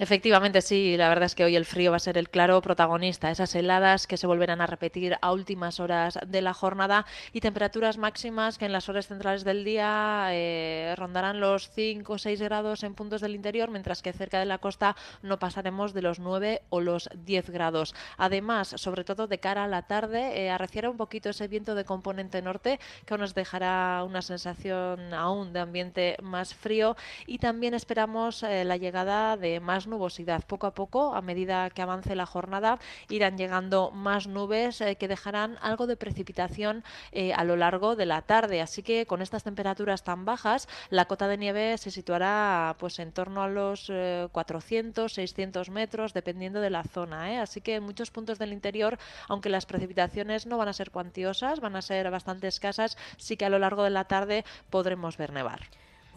[0.00, 3.32] Efectivamente, sí, la verdad es que hoy el frío va a ser el claro protagonista.
[3.32, 7.98] Esas heladas que se volverán a repetir a últimas horas de la jornada y temperaturas
[7.98, 12.84] máximas que en las horas centrales del día eh, rondarán los 5 o 6 grados
[12.84, 16.62] en puntos del interior, mientras que cerca de la costa no pasaremos de los 9
[16.70, 17.92] o los 10 grados.
[18.18, 21.84] Además, sobre todo de cara a la tarde, eh, arreciará un poquito ese viento de
[21.84, 28.44] componente norte que nos dejará una sensación aún de ambiente más frío y también esperamos
[28.44, 30.44] eh, la llegada de más nubosidad.
[30.46, 35.08] Poco a poco, a medida que avance la jornada, irán llegando más nubes eh, que
[35.08, 38.60] dejarán algo de precipitación eh, a lo largo de la tarde.
[38.60, 43.12] Así que con estas temperaturas tan bajas, la cota de nieve se situará pues en
[43.12, 43.90] torno a los
[44.32, 47.42] 400, eh, 600 metros, dependiendo de la zona.
[47.42, 48.98] Así que en muchos puntos del interior,
[49.28, 53.44] aunque las precipitaciones no van a ser cuantiosas, van a ser bastante escasas, sí que
[53.44, 55.60] a lo largo de la tarde podremos ver nevar.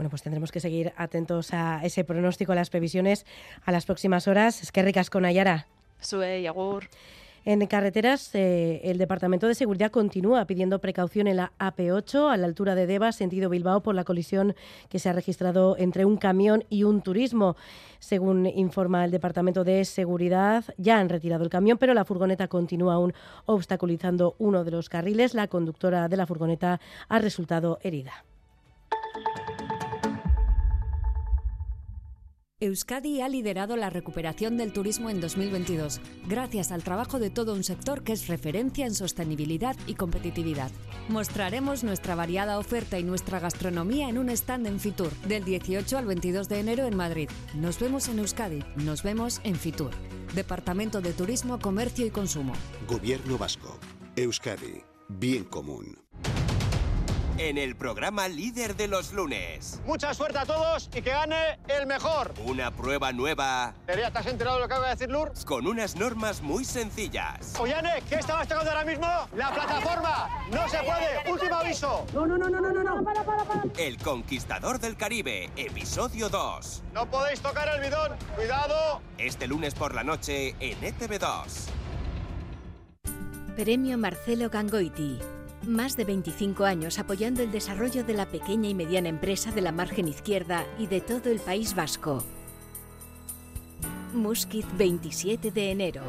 [0.02, 3.24] Bueno, pues tendremos que seguir atentos a ese pronóstico, a las previsiones
[3.64, 4.64] a las próximas horas.
[4.64, 5.68] Es que ricas con Ayara.
[6.00, 6.86] Sue, Yagur.
[7.46, 12.48] En carreteras, eh, el Departamento de Seguridad continúa pidiendo precaución en la AP8 a la
[12.48, 14.56] altura de Deva, sentido Bilbao, por la colisión
[14.90, 17.56] que se ha registrado entre un camión y un turismo.
[18.00, 22.96] Según informa el Departamento de Seguridad, ya han retirado el camión, pero la furgoneta continúa
[22.96, 23.14] aún
[23.46, 25.36] obstaculizando uno de los carriles.
[25.36, 28.26] La conductora de la furgoneta ha resultado herida.
[32.62, 37.64] Euskadi ha liderado la recuperación del turismo en 2022, gracias al trabajo de todo un
[37.64, 40.70] sector que es referencia en sostenibilidad y competitividad.
[41.10, 46.06] Mostraremos nuestra variada oferta y nuestra gastronomía en un stand en Fitur, del 18 al
[46.06, 47.32] 22 de enero en Madrid.
[47.56, 49.90] Nos vemos en Euskadi, nos vemos en Fitur.
[50.36, 52.54] Departamento de Turismo, Comercio y Consumo.
[52.88, 53.80] Gobierno Vasco.
[54.16, 54.84] Euskadi.
[55.10, 55.98] Bien común
[57.50, 59.82] en el programa líder de los lunes.
[59.86, 62.34] Mucha suerte a todos y que gane el mejor.
[62.46, 63.74] Una prueba nueva.
[63.88, 65.32] ¿Te has enterado de lo que acaba de decir Lur?
[65.46, 67.56] Con unas normas muy sencillas.
[67.60, 69.08] Oyane, ¿qué estabas tocando ahora mismo?
[69.36, 70.30] La plataforma.
[70.52, 71.32] No se puede.
[71.32, 72.06] Último aviso.
[72.14, 73.04] No, no, no, no, no, no.
[73.04, 73.64] Para, para, para.
[73.76, 76.84] El Conquistador del Caribe, episodio 2.
[76.94, 78.12] No podéis tocar el bidón.
[78.36, 79.02] Cuidado.
[79.18, 81.70] Este lunes por la noche en ETV2.
[83.56, 85.20] Premio Marcelo Gangoiti.
[85.68, 89.72] Más de 25 años apoyando el desarrollo de la pequeña y mediana empresa de la
[89.72, 92.24] margen izquierda y de todo el País Vasco.
[94.14, 96.04] Musquiz 27 de enero.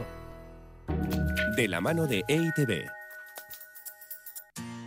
[1.54, 2.88] De la mano de EITB.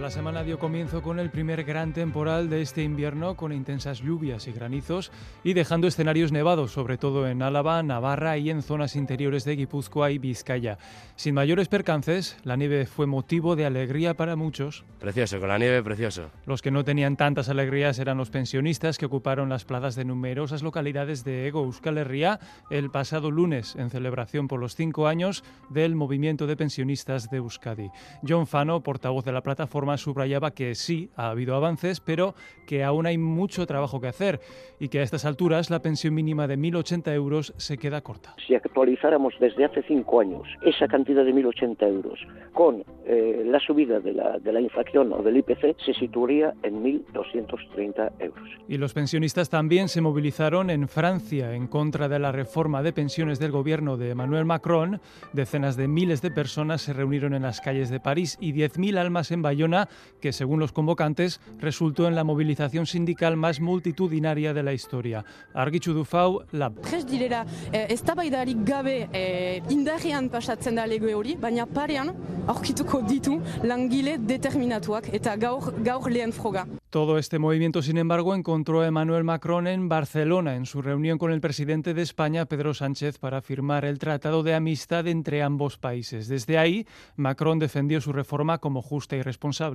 [0.03, 4.49] La semana dio comienzo con el primer gran temporal de este invierno, con intensas lluvias
[4.49, 5.13] y granizos
[5.45, 10.11] y dejando escenarios nevados, sobre todo en Álava, Navarra y en zonas interiores de Guipúzcoa
[10.11, 10.77] y Vizcaya.
[11.15, 14.85] Sin mayores percances, la nieve fue motivo de alegría para muchos.
[14.99, 16.33] Precioso, con la nieve precioso.
[16.47, 20.65] Los que no tenían tantas alegrías eran los pensionistas que ocuparon las plazas de numerosas
[20.65, 22.41] localidades de Ego Euskal Herria
[22.71, 27.91] el pasado lunes, en celebración por los cinco años del movimiento de pensionistas de Euskadi.
[28.27, 32.35] John Fano, portavoz de la plataforma, subrayaba que sí, ha habido avances, pero
[32.67, 34.41] que aún hay mucho trabajo que hacer
[34.79, 38.35] y que a estas alturas la pensión mínima de 1.080 euros se queda corta.
[38.47, 42.19] Si actualizáramos desde hace cinco años esa cantidad de 1.080 euros
[42.53, 46.83] con eh, la subida de la, de la inflación o del IPC, se situaría en
[46.83, 48.49] 1.230 euros.
[48.69, 53.39] Y los pensionistas también se movilizaron en Francia en contra de la reforma de pensiones
[53.39, 55.01] del gobierno de Emmanuel Macron.
[55.33, 59.31] Decenas de miles de personas se reunieron en las calles de París y 10.000 almas
[59.31, 59.82] en Bayona
[60.21, 65.25] que según los convocantes resultó en la movilización sindical más multitudinaria de la historia.
[65.55, 66.75] Argitxu Dufau, Lab.
[66.81, 72.13] Prest direla, eh, eztabaidarik gabe eh, indarrean pasatzen da lege hori, baina parean
[72.47, 76.67] aurkituko ditu langile determinatuak eta gaur, gaur lehen froga.
[76.91, 81.33] Todo este movimiento, sin embargo, encontró a Emmanuel Macron en Barcelona en su reunión con
[81.33, 86.29] el presidente de España, Pedro Sánchez, para firmar el Tratado de Amistad entre ambos países.
[86.29, 89.72] Desde ahí, Macron defendió su reforma como justa y responsable.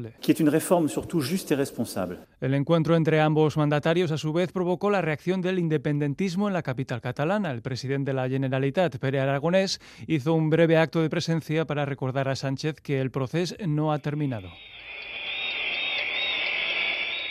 [1.55, 2.19] Responsable.
[2.41, 6.63] El encuentro entre ambos mandatarios, a su vez, provocó la reacción del independentismo en la
[6.63, 7.51] capital catalana.
[7.51, 12.29] El presidente de la Generalitat, Pere Aragonés, hizo un breve acto de presencia para recordar
[12.29, 14.49] a Sánchez que el proceso no ha terminado.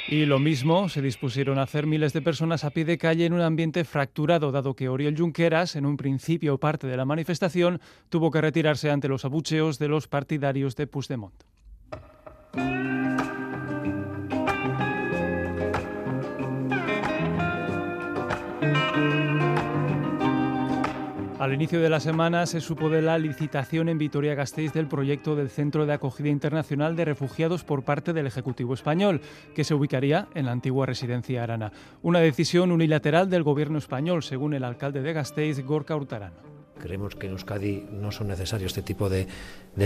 [0.09, 3.33] Y lo mismo se dispusieron a hacer miles de personas a pie de calle en
[3.33, 8.31] un ambiente fracturado, dado que Oriol Junqueras, en un principio parte de la manifestación, tuvo
[8.31, 11.35] que retirarse ante los abucheos de los partidarios de Puigdemont.
[21.47, 25.49] Al inicio de la semana se supo de la licitación en Vitoria-Gasteiz del proyecto del
[25.49, 29.21] Centro de Acogida Internacional de Refugiados por parte del Ejecutivo español,
[29.55, 31.71] que se ubicaría en la antigua residencia Arana.
[32.03, 36.56] Una decisión unilateral del gobierno español, según el alcalde de Gasteiz, Gorka Hurtarano.
[36.81, 39.27] Creemos que en Euskadi no son necesarios este tipo de,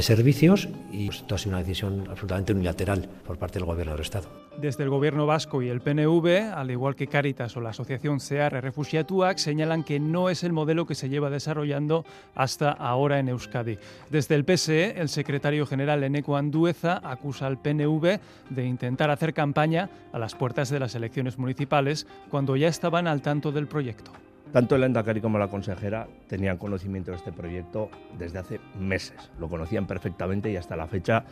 [0.00, 4.28] servicios y esto ha sido una decisión absolutamente unilateral por parte del Gobierno del Estado.
[4.60, 8.52] Desde el Gobierno vasco y el PNV, al igual que Caritas o la Asociación CEAR
[8.62, 13.78] Refugiatuac, señalan que no es el modelo que se lleva desarrollando hasta ahora en Euskadi.
[14.10, 18.20] Desde el PSE, el secretario general Eneco Andueza acusa al PNV
[18.50, 23.22] de intentar hacer campaña a las puertas de las elecciones municipales cuando ya estaban al
[23.22, 24.12] tanto del proyecto.
[24.52, 27.88] Tanto el Endacari como la consejera tenían conocimiento de este proyecto
[28.18, 29.30] desde hace meses.
[29.38, 31.24] Lo conocían perfectamente y hasta la fecha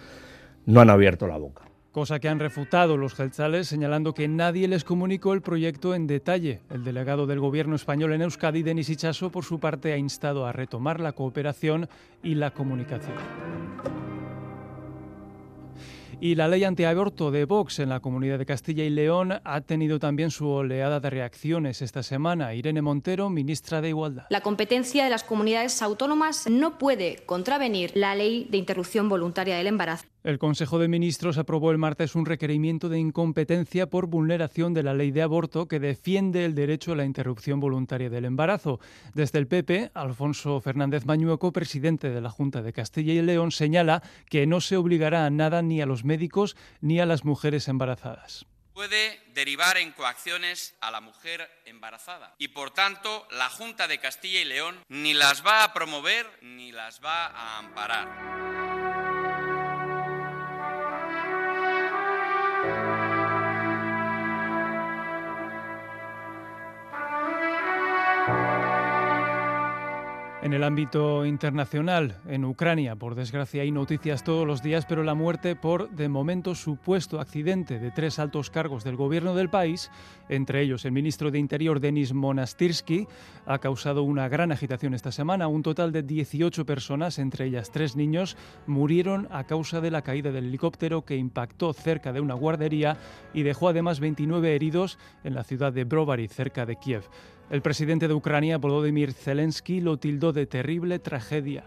[0.66, 1.62] no han abierto la boca.
[1.90, 6.60] Cosa que han refutado los gelzales señalando que nadie les comunicó el proyecto en detalle.
[6.70, 10.52] El delegado del gobierno español en Euskadi, Denis Ichaso, por su parte ha instado a
[10.52, 11.88] retomar la cooperación
[12.22, 13.16] y la comunicación.
[16.20, 20.00] Y la ley antiaborto de Vox en la comunidad de Castilla y León ha tenido
[20.00, 22.54] también su oleada de reacciones esta semana.
[22.54, 24.24] Irene Montero, ministra de Igualdad.
[24.28, 29.68] La competencia de las comunidades autónomas no puede contravenir la ley de interrupción voluntaria del
[29.68, 30.06] embarazo.
[30.24, 34.92] El Consejo de Ministros aprobó el martes un requerimiento de incompetencia por vulneración de la
[34.92, 38.80] ley de aborto que defiende el derecho a la interrupción voluntaria del embarazo.
[39.14, 44.02] Desde el PP, Alfonso Fernández Mañueco, presidente de la Junta de Castilla y León, señala
[44.28, 48.46] que no se obligará a nada ni a los médicos ni a las mujeres embarazadas
[48.78, 52.36] puede derivar en coacciones a la mujer embarazada.
[52.38, 56.70] Y por tanto, la Junta de Castilla y León ni las va a promover ni
[56.70, 58.87] las va a amparar.
[70.40, 75.14] En el ámbito internacional, en Ucrania, por desgracia hay noticias todos los días, pero la
[75.14, 79.90] muerte por, de momento, supuesto accidente de tres altos cargos del gobierno del país,
[80.28, 83.08] entre ellos el ministro de Interior Denis Monastirsky,
[83.46, 85.48] ha causado una gran agitación esta semana.
[85.48, 88.36] Un total de 18 personas, entre ellas tres niños,
[88.68, 92.96] murieron a causa de la caída del helicóptero que impactó cerca de una guardería
[93.34, 97.02] y dejó además 29 heridos en la ciudad de Brovary, cerca de Kiev.
[97.50, 101.64] El presidente de Ucrania, Volodymyr Zelensky, lo tildó de terrible tragedia.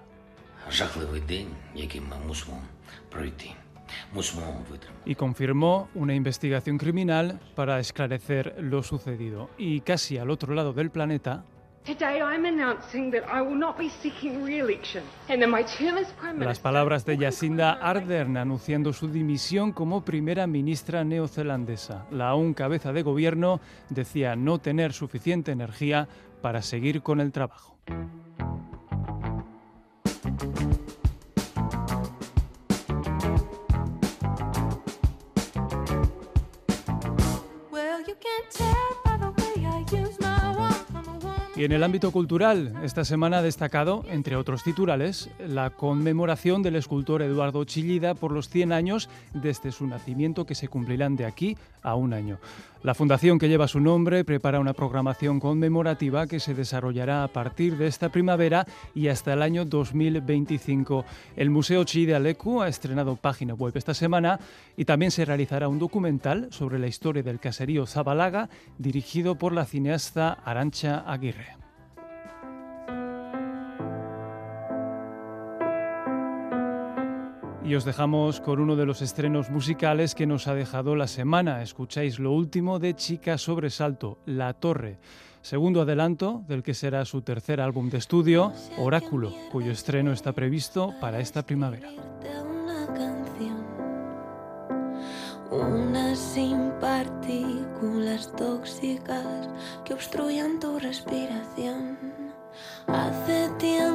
[5.06, 9.50] Y confirmó una investigación criminal para esclarecer lo sucedido.
[9.58, 11.46] Y casi al otro lado del planeta,
[16.38, 22.06] las palabras de Jacinda Ardern anunciando su dimisión como primera ministra neozelandesa.
[22.12, 26.08] La aún cabeza de gobierno decía no tener suficiente energía
[26.42, 27.76] para seguir con el trabajo.
[41.62, 46.76] Y en el ámbito cultural, esta semana ha destacado, entre otros titulares, la conmemoración del
[46.76, 51.56] escultor Eduardo Chillida por los 100 años desde su nacimiento que se cumplirán de aquí
[51.84, 52.40] a un año.
[52.84, 57.78] La fundación que lleva su nombre prepara una programación conmemorativa que se desarrollará a partir
[57.78, 58.66] de esta primavera
[58.96, 61.06] y hasta el año 2025.
[61.36, 64.40] El Museo Chillida Alecu ha estrenado página web esta semana
[64.76, 69.66] y también se realizará un documental sobre la historia del caserío Zabalaga dirigido por la
[69.66, 71.61] cineasta Arancha Aguirre.
[77.64, 81.62] Y os dejamos con uno de los estrenos musicales que nos ha dejado la semana.
[81.62, 85.00] Escucháis lo último de Chica Sobresalto, La Torre,
[85.42, 90.94] segundo adelanto del que será su tercer álbum de estudio, Oráculo, cuyo estreno está previsto
[91.00, 91.90] para esta primavera.
[95.52, 96.72] Una sin
[98.38, 99.50] tóxicas
[99.84, 101.98] que obstruyan tu respiración.
[102.88, 103.91] Hace tiempo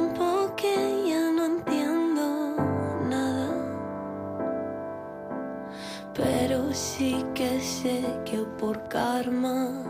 [6.97, 9.83] sí que sé que por karma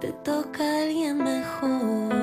[0.00, 2.19] te toca alguien mejor.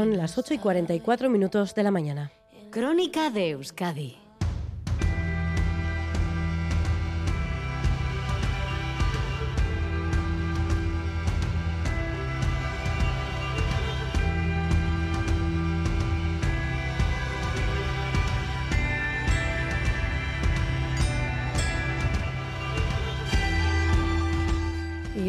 [0.00, 2.32] Son las 8 y 44 minutos de la mañana.
[2.70, 4.19] Crónica de Euskadi.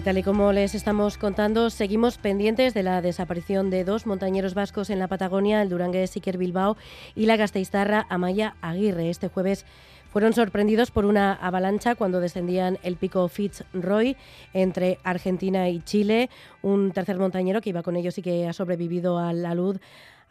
[0.03, 4.89] Tal y como les estamos contando, seguimos pendientes de la desaparición de dos montañeros vascos
[4.89, 6.75] en la Patagonia, el durangués Iker Bilbao
[7.13, 9.11] y la gasteiztarra Amaya Aguirre.
[9.11, 9.63] Este jueves
[10.11, 14.17] fueron sorprendidos por una avalancha cuando descendían el pico Fitzroy
[14.53, 16.31] entre Argentina y Chile.
[16.63, 19.79] Un tercer montañero que iba con ellos y que ha sobrevivido a la luz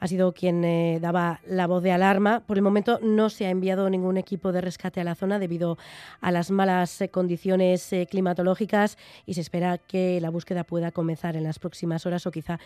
[0.00, 2.40] ha sido quien eh, daba la voz de alarma.
[2.40, 5.76] Por el momento no se ha enviado ningún equipo de rescate a la zona debido
[6.22, 8.96] a las malas eh, condiciones eh, climatológicas
[9.26, 12.58] y se espera que la búsqueda pueda comenzar en las próximas horas o quizá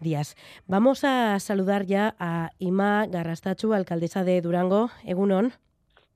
[0.00, 0.36] días.
[0.66, 4.90] Vamos a saludar ya a Ima Garrastachu, alcaldesa de Durango.
[5.04, 5.52] Egunon.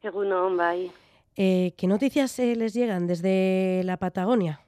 [0.02, 0.90] Egunon, bye.
[1.36, 4.63] ¿Qué noticias les llegan desde la Patagonia?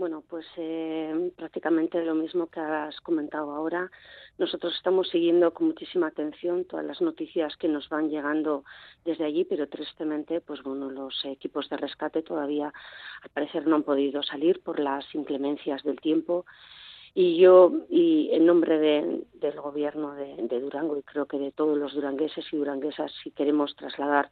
[0.00, 3.90] Bueno, pues eh, prácticamente lo mismo que has comentado ahora.
[4.38, 8.64] Nosotros estamos siguiendo con muchísima atención todas las noticias que nos van llegando
[9.04, 12.72] desde allí, pero tristemente, pues bueno, los equipos de rescate todavía
[13.22, 16.46] al parecer no han podido salir por las inclemencias del tiempo.
[17.12, 21.92] Y yo, y en nombre del gobierno de, Durango y creo que de todos los
[21.92, 24.30] durangueses y duranguesas, si queremos trasladar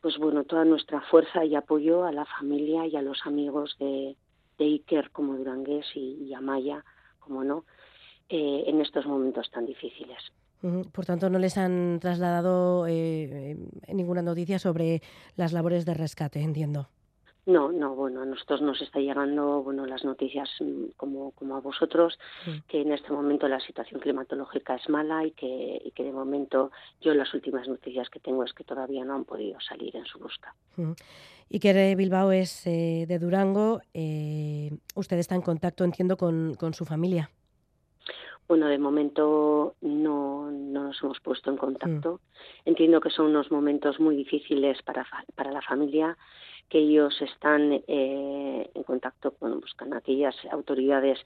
[0.00, 4.16] pues bueno, toda nuestra fuerza y apoyo a la familia y a los amigos de,
[4.58, 6.84] de Iker como Durangués y, Amaya,
[7.18, 7.64] como no,
[8.28, 10.18] eh, en estos momentos tan difíciles.
[10.92, 13.56] Por tanto, no les han trasladado eh,
[13.92, 15.02] ninguna noticia sobre
[15.36, 16.88] las labores de rescate, entiendo.
[17.46, 21.60] No, no, bueno, a nosotros nos está llegando, bueno, las noticias mm, como, como a
[21.60, 22.18] vosotros,
[22.68, 26.70] que en este momento la situación climatológica es mala y que, y que de momento
[27.02, 30.18] yo las últimas noticias que tengo es que todavía no han podido salir en su
[30.18, 30.54] busca.
[31.50, 36.72] Y que Bilbao es eh, de Durango, eh, usted está en contacto, entiendo, con, con
[36.72, 37.30] su familia.
[38.48, 42.20] Bueno, de momento no, no nos hemos puesto en contacto.
[42.64, 46.16] Entiendo que son unos momentos muy difíciles para, para la familia
[46.68, 51.18] que ellos están eh, en contacto con, buscan aquellas autoridades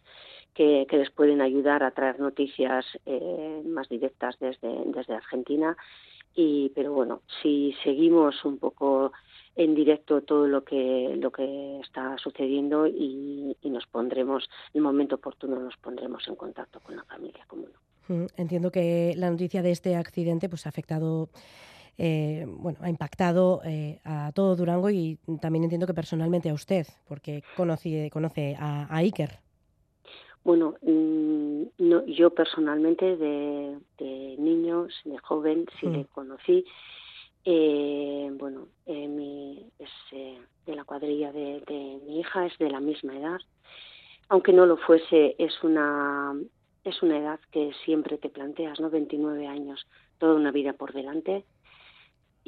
[0.54, 5.76] que, les pueden ayudar a traer noticias eh, más directas desde, desde Argentina.
[6.34, 9.12] Y, pero bueno, si seguimos un poco
[9.56, 14.82] en directo todo lo que lo que está sucediendo y, y nos pondremos en el
[14.82, 18.26] momento oportuno nos pondremos en contacto con la familia como no.
[18.36, 21.28] Entiendo que la noticia de este accidente pues ha afectado
[21.98, 26.86] eh, bueno, ha impactado eh, a todo Durango y también entiendo que personalmente a usted,
[27.08, 29.40] porque conoce, conoce a, a Iker.
[30.44, 35.92] Bueno, mm, no, yo personalmente de, de niños, de joven, sí mm.
[35.92, 36.64] le conocí.
[37.44, 42.70] Eh, bueno, eh, mi, es eh, de la cuadrilla de, de mi hija, es de
[42.70, 43.40] la misma edad.
[44.28, 46.34] Aunque no lo fuese, es una,
[46.84, 48.88] es una edad que siempre te planteas, ¿no?
[48.90, 49.86] 29 años,
[50.18, 51.44] toda una vida por delante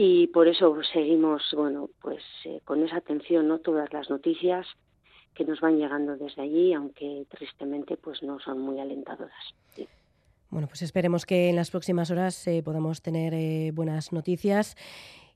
[0.02, 4.66] y por eso seguimos bueno pues eh, con esa atención no todas las noticias
[5.34, 9.44] que nos van llegando desde allí aunque tristemente pues no son muy alentadoras.
[9.74, 9.86] Sí.
[10.48, 14.74] bueno pues esperemos que en las próximas horas eh, podamos tener eh, buenas noticias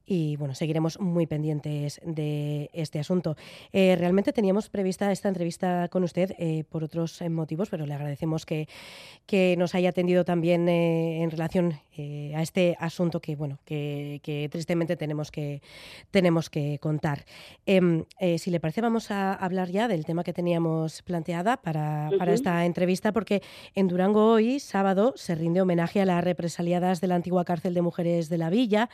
[0.07, 3.37] y bueno, seguiremos muy pendientes de este asunto.
[3.73, 7.95] Eh, realmente teníamos prevista esta entrevista con usted eh, por otros eh, motivos, pero le
[7.95, 8.69] agradecemos que,
[9.27, 11.81] que nos haya atendido también eh, en relación
[12.35, 15.63] a este asunto que bueno que, que, tristemente tenemos que
[16.11, 17.25] tenemos que contar.
[17.67, 18.05] Em,
[18.37, 22.35] si le parece, vamos a hablar ya del tema que teníamos planteada para, para uh
[22.35, 22.39] -huh.
[22.39, 23.43] esta entrevista, porque
[23.77, 27.83] en Durango hoy, sábado, se rinde homenaje a las represaliadas de la antigua cárcel de
[27.83, 28.91] mujeres de la Villa.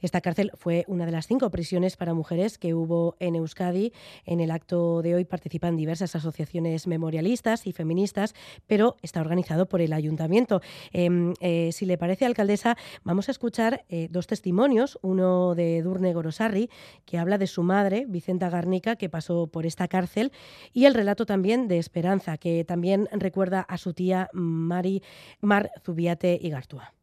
[0.00, 3.92] Esta cárcel fue una de las cinco prisiones para mujeres que hubo en Euskadi.
[4.24, 8.34] En el acto de hoy participan diversas asociaciones memorialistas y feministas,
[8.66, 10.60] pero está organizado por el ayuntamiento.
[10.92, 14.98] Eh, eh, si le parece, alcaldesa, vamos a escuchar eh, dos testimonios.
[15.02, 16.70] Uno de Durne Gorosarri,
[17.04, 20.32] que habla de su madre, Vicenta Garnica, que pasó por esta cárcel,
[20.72, 25.02] y el relato también de Esperanza, que también recuerda a su tía Mari,
[25.40, 26.94] Mar Zubiate y Gartúa.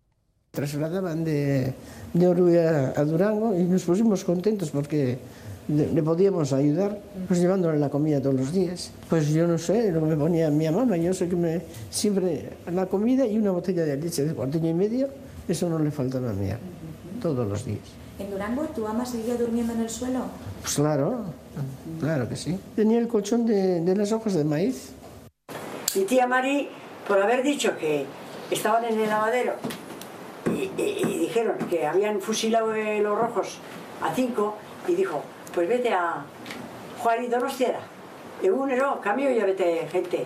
[0.51, 1.73] Trasladaban de,
[2.13, 5.17] de Orue a Durango y nos pusimos contentos porque
[5.69, 6.99] le podíamos ayudar,
[7.29, 8.91] pues llevándole la comida todos los días.
[9.09, 12.49] Pues yo no sé lo que me ponía mi mamá, yo sé que me siempre
[12.69, 15.07] la comida y una botella de leche de cuartillo y medio,
[15.47, 16.49] eso no le faltaba a mí,
[17.21, 17.79] todos los días.
[18.19, 20.25] ¿En Durango tu ama seguía durmiendo en el suelo?
[20.63, 21.21] Pues claro,
[22.01, 22.59] claro que sí.
[22.75, 24.89] Tenía el colchón de, de las hojas de maíz.
[25.95, 26.67] Mi tía Mari
[27.07, 28.05] por haber dicho que
[28.51, 29.53] estaban en el lavadero
[30.49, 30.67] y,
[31.21, 33.59] dijeron que habían fusilado los rojos
[34.01, 34.55] a cinco
[34.87, 35.23] y dijo,
[35.53, 36.23] pues vete a
[36.99, 37.79] Juan y Donostiara.
[38.41, 40.25] Egunero, cambio y vete gente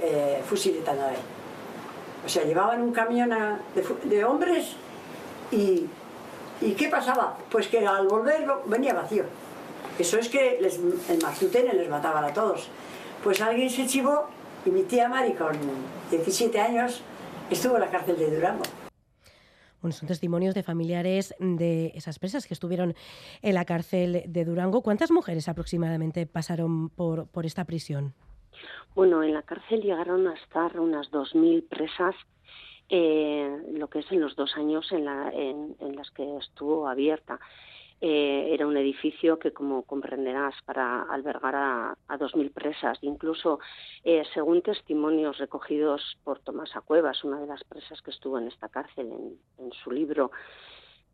[0.00, 1.16] eh, fusiletando ahí.
[2.24, 3.30] O sea, llevaban un camión
[4.04, 4.76] de, hombres
[5.50, 5.86] y,
[6.60, 7.36] y ¿qué pasaba?
[7.50, 9.24] Pues que al volverlo venía vacío.
[9.98, 12.68] Eso es que les, el Martutene les mataban a todos.
[13.24, 14.26] Pues alguien se chivó
[14.64, 15.56] y mi tía Mari, con
[16.10, 17.02] 17 años,
[17.50, 18.62] estuvo en la cárcel de Durango.
[19.80, 22.94] Bueno, son testimonios de familiares de esas presas que estuvieron
[23.42, 24.82] en la cárcel de Durango.
[24.82, 28.14] ¿Cuántas mujeres aproximadamente pasaron por, por esta prisión?
[28.94, 32.14] Bueno, en la cárcel llegaron a estar unas 2.000 presas,
[32.88, 36.88] eh, lo que es en los dos años en, la, en, en las que estuvo
[36.88, 37.38] abierta.
[38.00, 42.98] Eh, era un edificio que, como comprenderás, para albergar a, a 2.000 presas.
[43.02, 43.58] Incluso,
[44.04, 48.68] eh, según testimonios recogidos por Tomasa Cuevas, una de las presas que estuvo en esta
[48.68, 49.10] cárcel,
[49.58, 50.30] en, su libro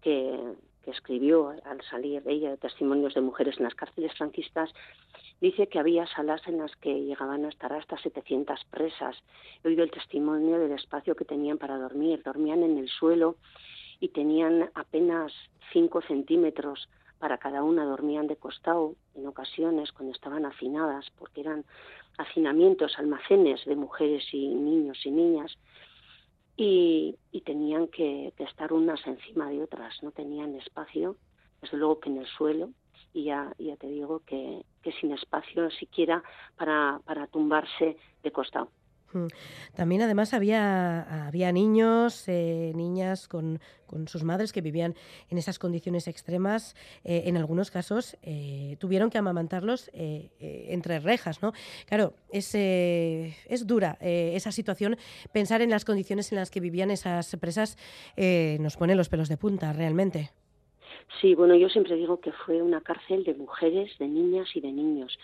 [0.03, 0.39] que,
[0.85, 4.71] escribió al salir ella de testimonios de mujeres en las cárceles franquistas,
[5.41, 9.17] dice que había salas en las que llegaban a estar hasta 700 presas.
[9.63, 12.23] He oído el testimonio del espacio que tenían para dormir.
[12.23, 13.37] Dormían en el suelo
[14.01, 15.33] y tenían apenas
[15.73, 16.89] 5 centímetros
[17.19, 21.65] para cada una, dormían de costado en ocasiones cuando estaban hacinadas, porque eran
[22.19, 25.57] hacinamientos, almacenes de mujeres y niños y niñas,
[26.57, 31.17] y, tenían que, estar unas encima de otras, no tenían espacio,
[31.61, 32.71] desde luego que en el suelo,
[33.13, 36.23] y ya, ya te digo que, que sin espacio siquiera
[36.57, 38.71] para, para tumbarse de costado.
[39.75, 43.61] También además había, había niños, eh, niñas con,
[44.07, 44.97] sus madres que vivían
[45.31, 46.75] en esas condiciones extremas.
[47.05, 51.43] Eh, en algunos casos eh, tuvieron que amamantarlos entre rejas.
[51.43, 51.53] ¿no?
[51.87, 54.97] Claro, es, es dura esa situación.
[55.33, 57.77] Pensar en las condiciones en las que vivían esas presas
[58.59, 60.33] nos pone los pelos de punta, realmente.
[61.21, 64.73] Sí, bueno, yo siempre digo que fue una cárcel de mujeres, de niñas y de
[64.73, 65.19] niños.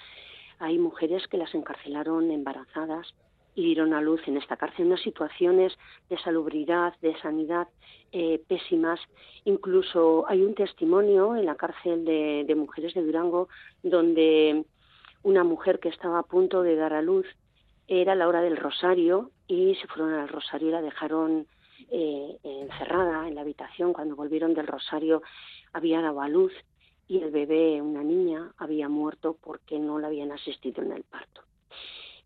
[0.59, 3.15] Hay mujeres que las encarcelaron embarazadas
[3.61, 5.77] y dieron a luz en esta cárcel unas situaciones
[6.09, 7.69] de salubridad, de sanidad
[8.11, 8.99] eh, pésimas.
[9.45, 13.49] Incluso hay un testimonio en la cárcel de, mujeres de Durango
[13.83, 14.65] donde
[15.23, 17.27] una mujer que estaba a punto de dar a luz
[17.87, 21.47] era la hora del rosario y se fueron al rosario y la dejaron
[21.91, 23.93] eh, encerrada en la habitación.
[23.93, 25.23] Cuando volvieron del rosario
[25.75, 26.53] había dado a luz
[27.09, 31.43] y el bebé, una niña, había muerto porque no la habían asistido en el parto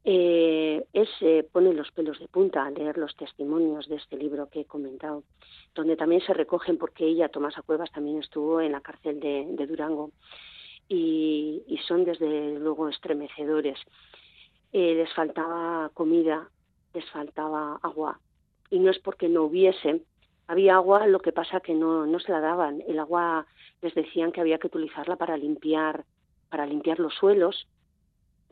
[0.06, 4.50] eh, es, eh, pone los pelos de punta al leer los testimonios de este libro
[4.50, 5.24] que he comentado,
[5.74, 10.10] donde también se recogen, porque ella, Tomasa Cuevas, también estuvo en la cárcel de, Durango,
[10.88, 13.78] y, son desde luego estremecedores.
[14.72, 16.50] Eh, les faltaba comida,
[16.92, 18.20] les faltaba agua,
[18.70, 20.02] y no es porque no hubiese,
[20.46, 22.82] había agua, lo que pasa que no, no se la daban.
[22.86, 23.46] El agua
[23.80, 26.04] les decían que había que utilizarla para limpiar,
[26.50, 27.66] para limpiar los suelos,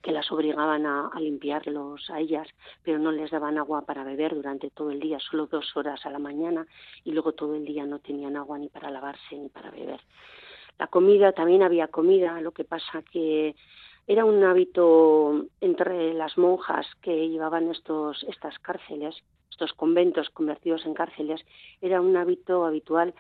[0.03, 2.49] que las obligaban a, limpiarlos a ellas,
[2.83, 6.11] pero no les daban agua para beber durante todo el día, solo dos horas a
[6.11, 6.67] la mañana
[7.05, 10.01] y luego todo el día no tenían agua ni para lavarse ni para beber.
[10.79, 13.55] La comida, también había comida, lo que pasa que
[14.07, 19.15] era un hábito entre las monjas que llevaban estos, estas cárceles,
[19.51, 21.41] estos conventos convertidos en cárceles,
[21.81, 23.15] era un hábito habitual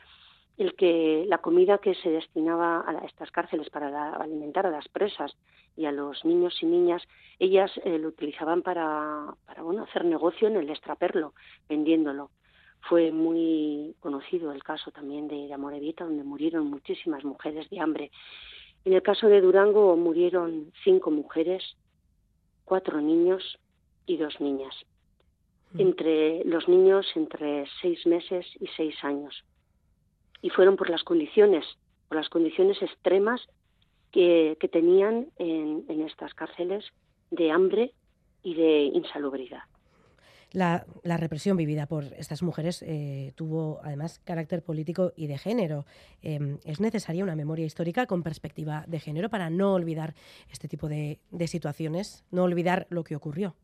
[0.58, 5.34] el que la comida que se destinaba a estas cárceles para alimentar a las presas
[5.76, 7.02] y a los niños y niñas,
[7.38, 11.32] ellas eh, lo utilizaban para, para bueno, hacer negocio en el extraperlo,
[11.68, 12.30] vendiéndolo.
[12.88, 18.10] Fue muy conocido el caso también de la Morevita, donde murieron muchísimas mujeres de hambre.
[18.84, 21.76] En el caso de Durango murieron cinco mujeres,
[22.64, 23.58] cuatro niños
[24.04, 24.74] y dos niñas.
[25.78, 29.42] Entre los niños entre seis meses y seis años
[30.42, 31.64] y fueron por las condiciones,
[32.08, 33.40] por las condiciones extremas
[34.10, 36.84] que, tenían en, estas cárceles
[37.30, 37.92] de hambre
[38.42, 39.62] y de insalubridad.
[40.52, 40.84] La,
[41.16, 45.86] represión vivida por estas mujeres eh, tuvo además carácter político y de género.
[46.20, 50.14] Em, es necesaria una memoria histórica con perspectiva de género para no olvidar
[50.50, 53.54] este tipo de, situaciones, no olvidar lo que ocurrió.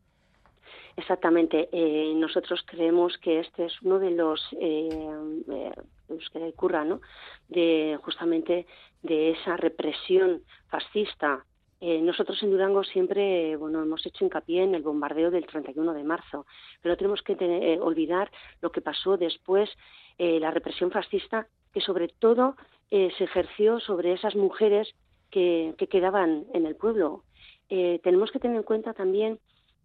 [0.99, 1.69] Exactamente.
[1.71, 5.71] Eh, nosotros creemos que este es uno de los eh,
[6.09, 6.99] euskera y curra, ¿no?
[7.47, 8.65] De justamente
[9.01, 11.45] de esa represión fascista.
[11.79, 16.03] Eh, nosotros en Durango siempre, bueno, hemos hecho hincapié en el bombardeo del 31 de
[16.03, 16.45] marzo,
[16.81, 18.29] pero tenemos que eh, olvidar
[18.59, 19.69] lo que pasó después,
[20.17, 22.55] eh, la represión fascista, que sobre todo
[22.89, 24.95] se ejerció sobre esas mujeres
[25.29, 27.23] que, que quedaban en el pueblo.
[27.69, 29.37] tenemos que tener en cuenta también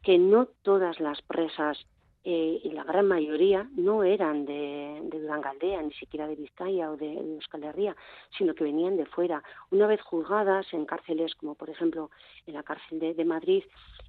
[0.04, 1.86] que no todas las presas
[2.26, 6.96] eh, y la gran mayoría no eran de, de Durangaldea, ni siquiera de Vizcaya o
[6.96, 7.94] de, de, Euskal Herria,
[8.38, 9.42] sino que venían de fuera.
[9.70, 12.10] Una vez juzgadas en cárceles como por ejemplo
[12.46, 13.64] en la cárcel de, de Madrid,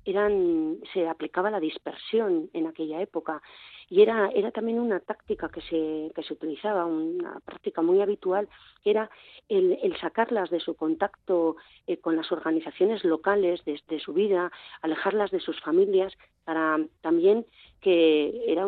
[0.06, 3.41] eran, se aplicaba la dispersión en aquella época
[3.90, 8.48] y era, era también una táctica que se, que se utilizaba, una práctica muy habitual,
[8.84, 9.10] que era
[9.48, 11.58] el, el sacarlas de su contacto
[11.88, 16.14] eh, con las organizaciones locales, de, de, su vida, alejarlas de sus familias,
[16.44, 17.46] para también
[17.82, 18.68] que, era,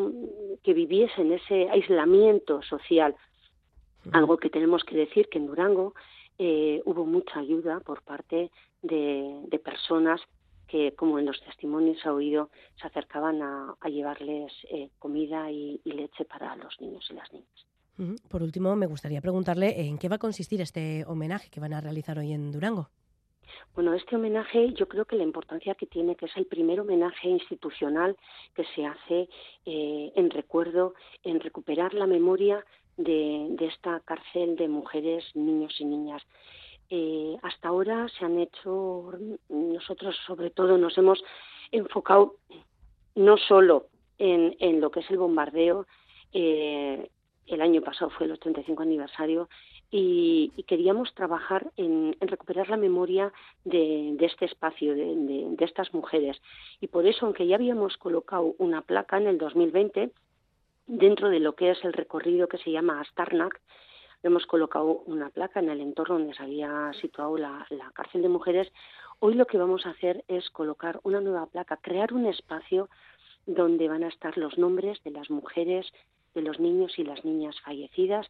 [0.64, 3.16] que viviesen ese aislamiento social.
[4.12, 5.94] Algo que tenemos que decir que en Durango
[6.38, 8.52] eh, hubo mucha ayuda por parte
[8.82, 10.22] de, de personas
[10.68, 12.50] que, como en los testimonios ha oído,
[12.80, 17.32] se acercaban a, a llevarles eh, comida y, y, leche para los niños y las
[17.34, 18.20] niñas.
[18.30, 21.82] Por último, me gustaría preguntarle en qué va a consistir este homenaje que van a
[21.82, 22.90] realizar hoy en Durango.
[23.74, 27.30] Bueno, este homenaje yo creo que la importancia que tiene, que es el primer homenaje
[27.30, 28.16] institucional
[28.54, 29.30] que se hace
[29.66, 30.94] eh, en recuerdo,
[31.24, 32.64] en recuperar la memoria
[32.98, 36.24] de, de esta cárcel de mujeres, niños y niñas.
[36.90, 39.12] Eh, hasta ahora se han hecho,
[39.50, 41.24] nosotros sobre todo nos hemos
[41.72, 42.36] enfocado
[43.16, 45.86] no solo en, en lo que es el bombardeo,
[46.34, 47.10] eh,
[47.48, 49.50] el año pasado fue el 85 aniversario,
[49.90, 53.32] y, queríamos trabajar en, recuperar la memoria
[53.64, 56.42] de, de este espacio, de, de, de, estas mujeres.
[56.82, 60.12] Y por eso, aunque ya habíamos colocado una placa en el 2020,
[60.88, 63.62] dentro de lo que es el recorrido que se llama Astarnak,
[64.28, 68.30] hemos colocado una placa en el entorno donde se había situado la, la, cárcel de
[68.30, 68.72] mujeres.
[69.20, 72.90] Hoy lo que vamos a hacer es colocar una nueva placa, crear un espacio
[73.46, 75.88] donde van a estar los nombres de las mujeres,
[76.36, 78.28] de los niños y las niñas fallecidas.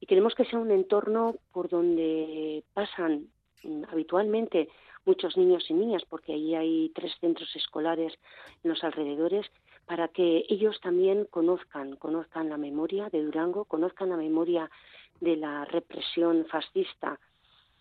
[0.00, 3.28] Y queremos que sea un entorno por donde pasan
[3.90, 4.68] habitualmente
[5.04, 8.12] muchos niños y niñas, porque allí hay tres centros escolares
[8.64, 9.46] en los alrededores,
[9.86, 14.68] para que ellos también conozcan, conozcan la memoria de Durango, conozcan la memoria
[15.20, 17.18] de la represión fascista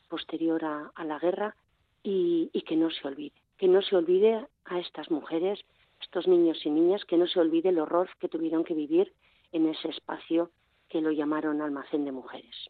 [0.10, 1.56] posterior a, la guerra
[2.04, 5.60] y, y, que no se olvide, que no se olvide a estas mujeres,
[6.02, 9.14] estos niños y niñas, que no se olvide el horror que tuvieron que vivir
[9.52, 10.52] en ese espacio
[10.90, 12.70] que lo llamaron almacén de mujeres.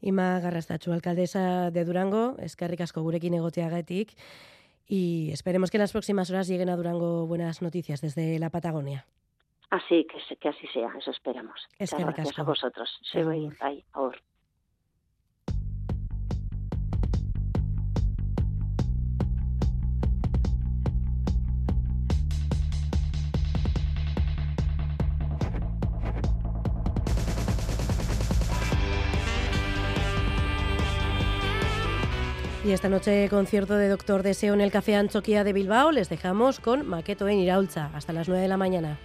[0.00, 4.10] Ima Garrastachu, alcaldesa de Durango, eskerrik asko gurekin egoteagatik
[4.86, 9.06] y esperemos que en las próximas horas lleguen a Durango buenas noticias desde la Patagonia.
[9.72, 11.66] Así, que, que así sea, eso esperamos.
[11.78, 12.90] Es que gracias a vosotros.
[13.10, 14.18] Se voy, bye, ahora.
[32.62, 35.92] Y esta noche concierto de Doctor Deseo en el Café Anchoquia de Bilbao.
[35.92, 38.98] Les dejamos con Maqueto en Iraulza hasta las 9 de la mañana.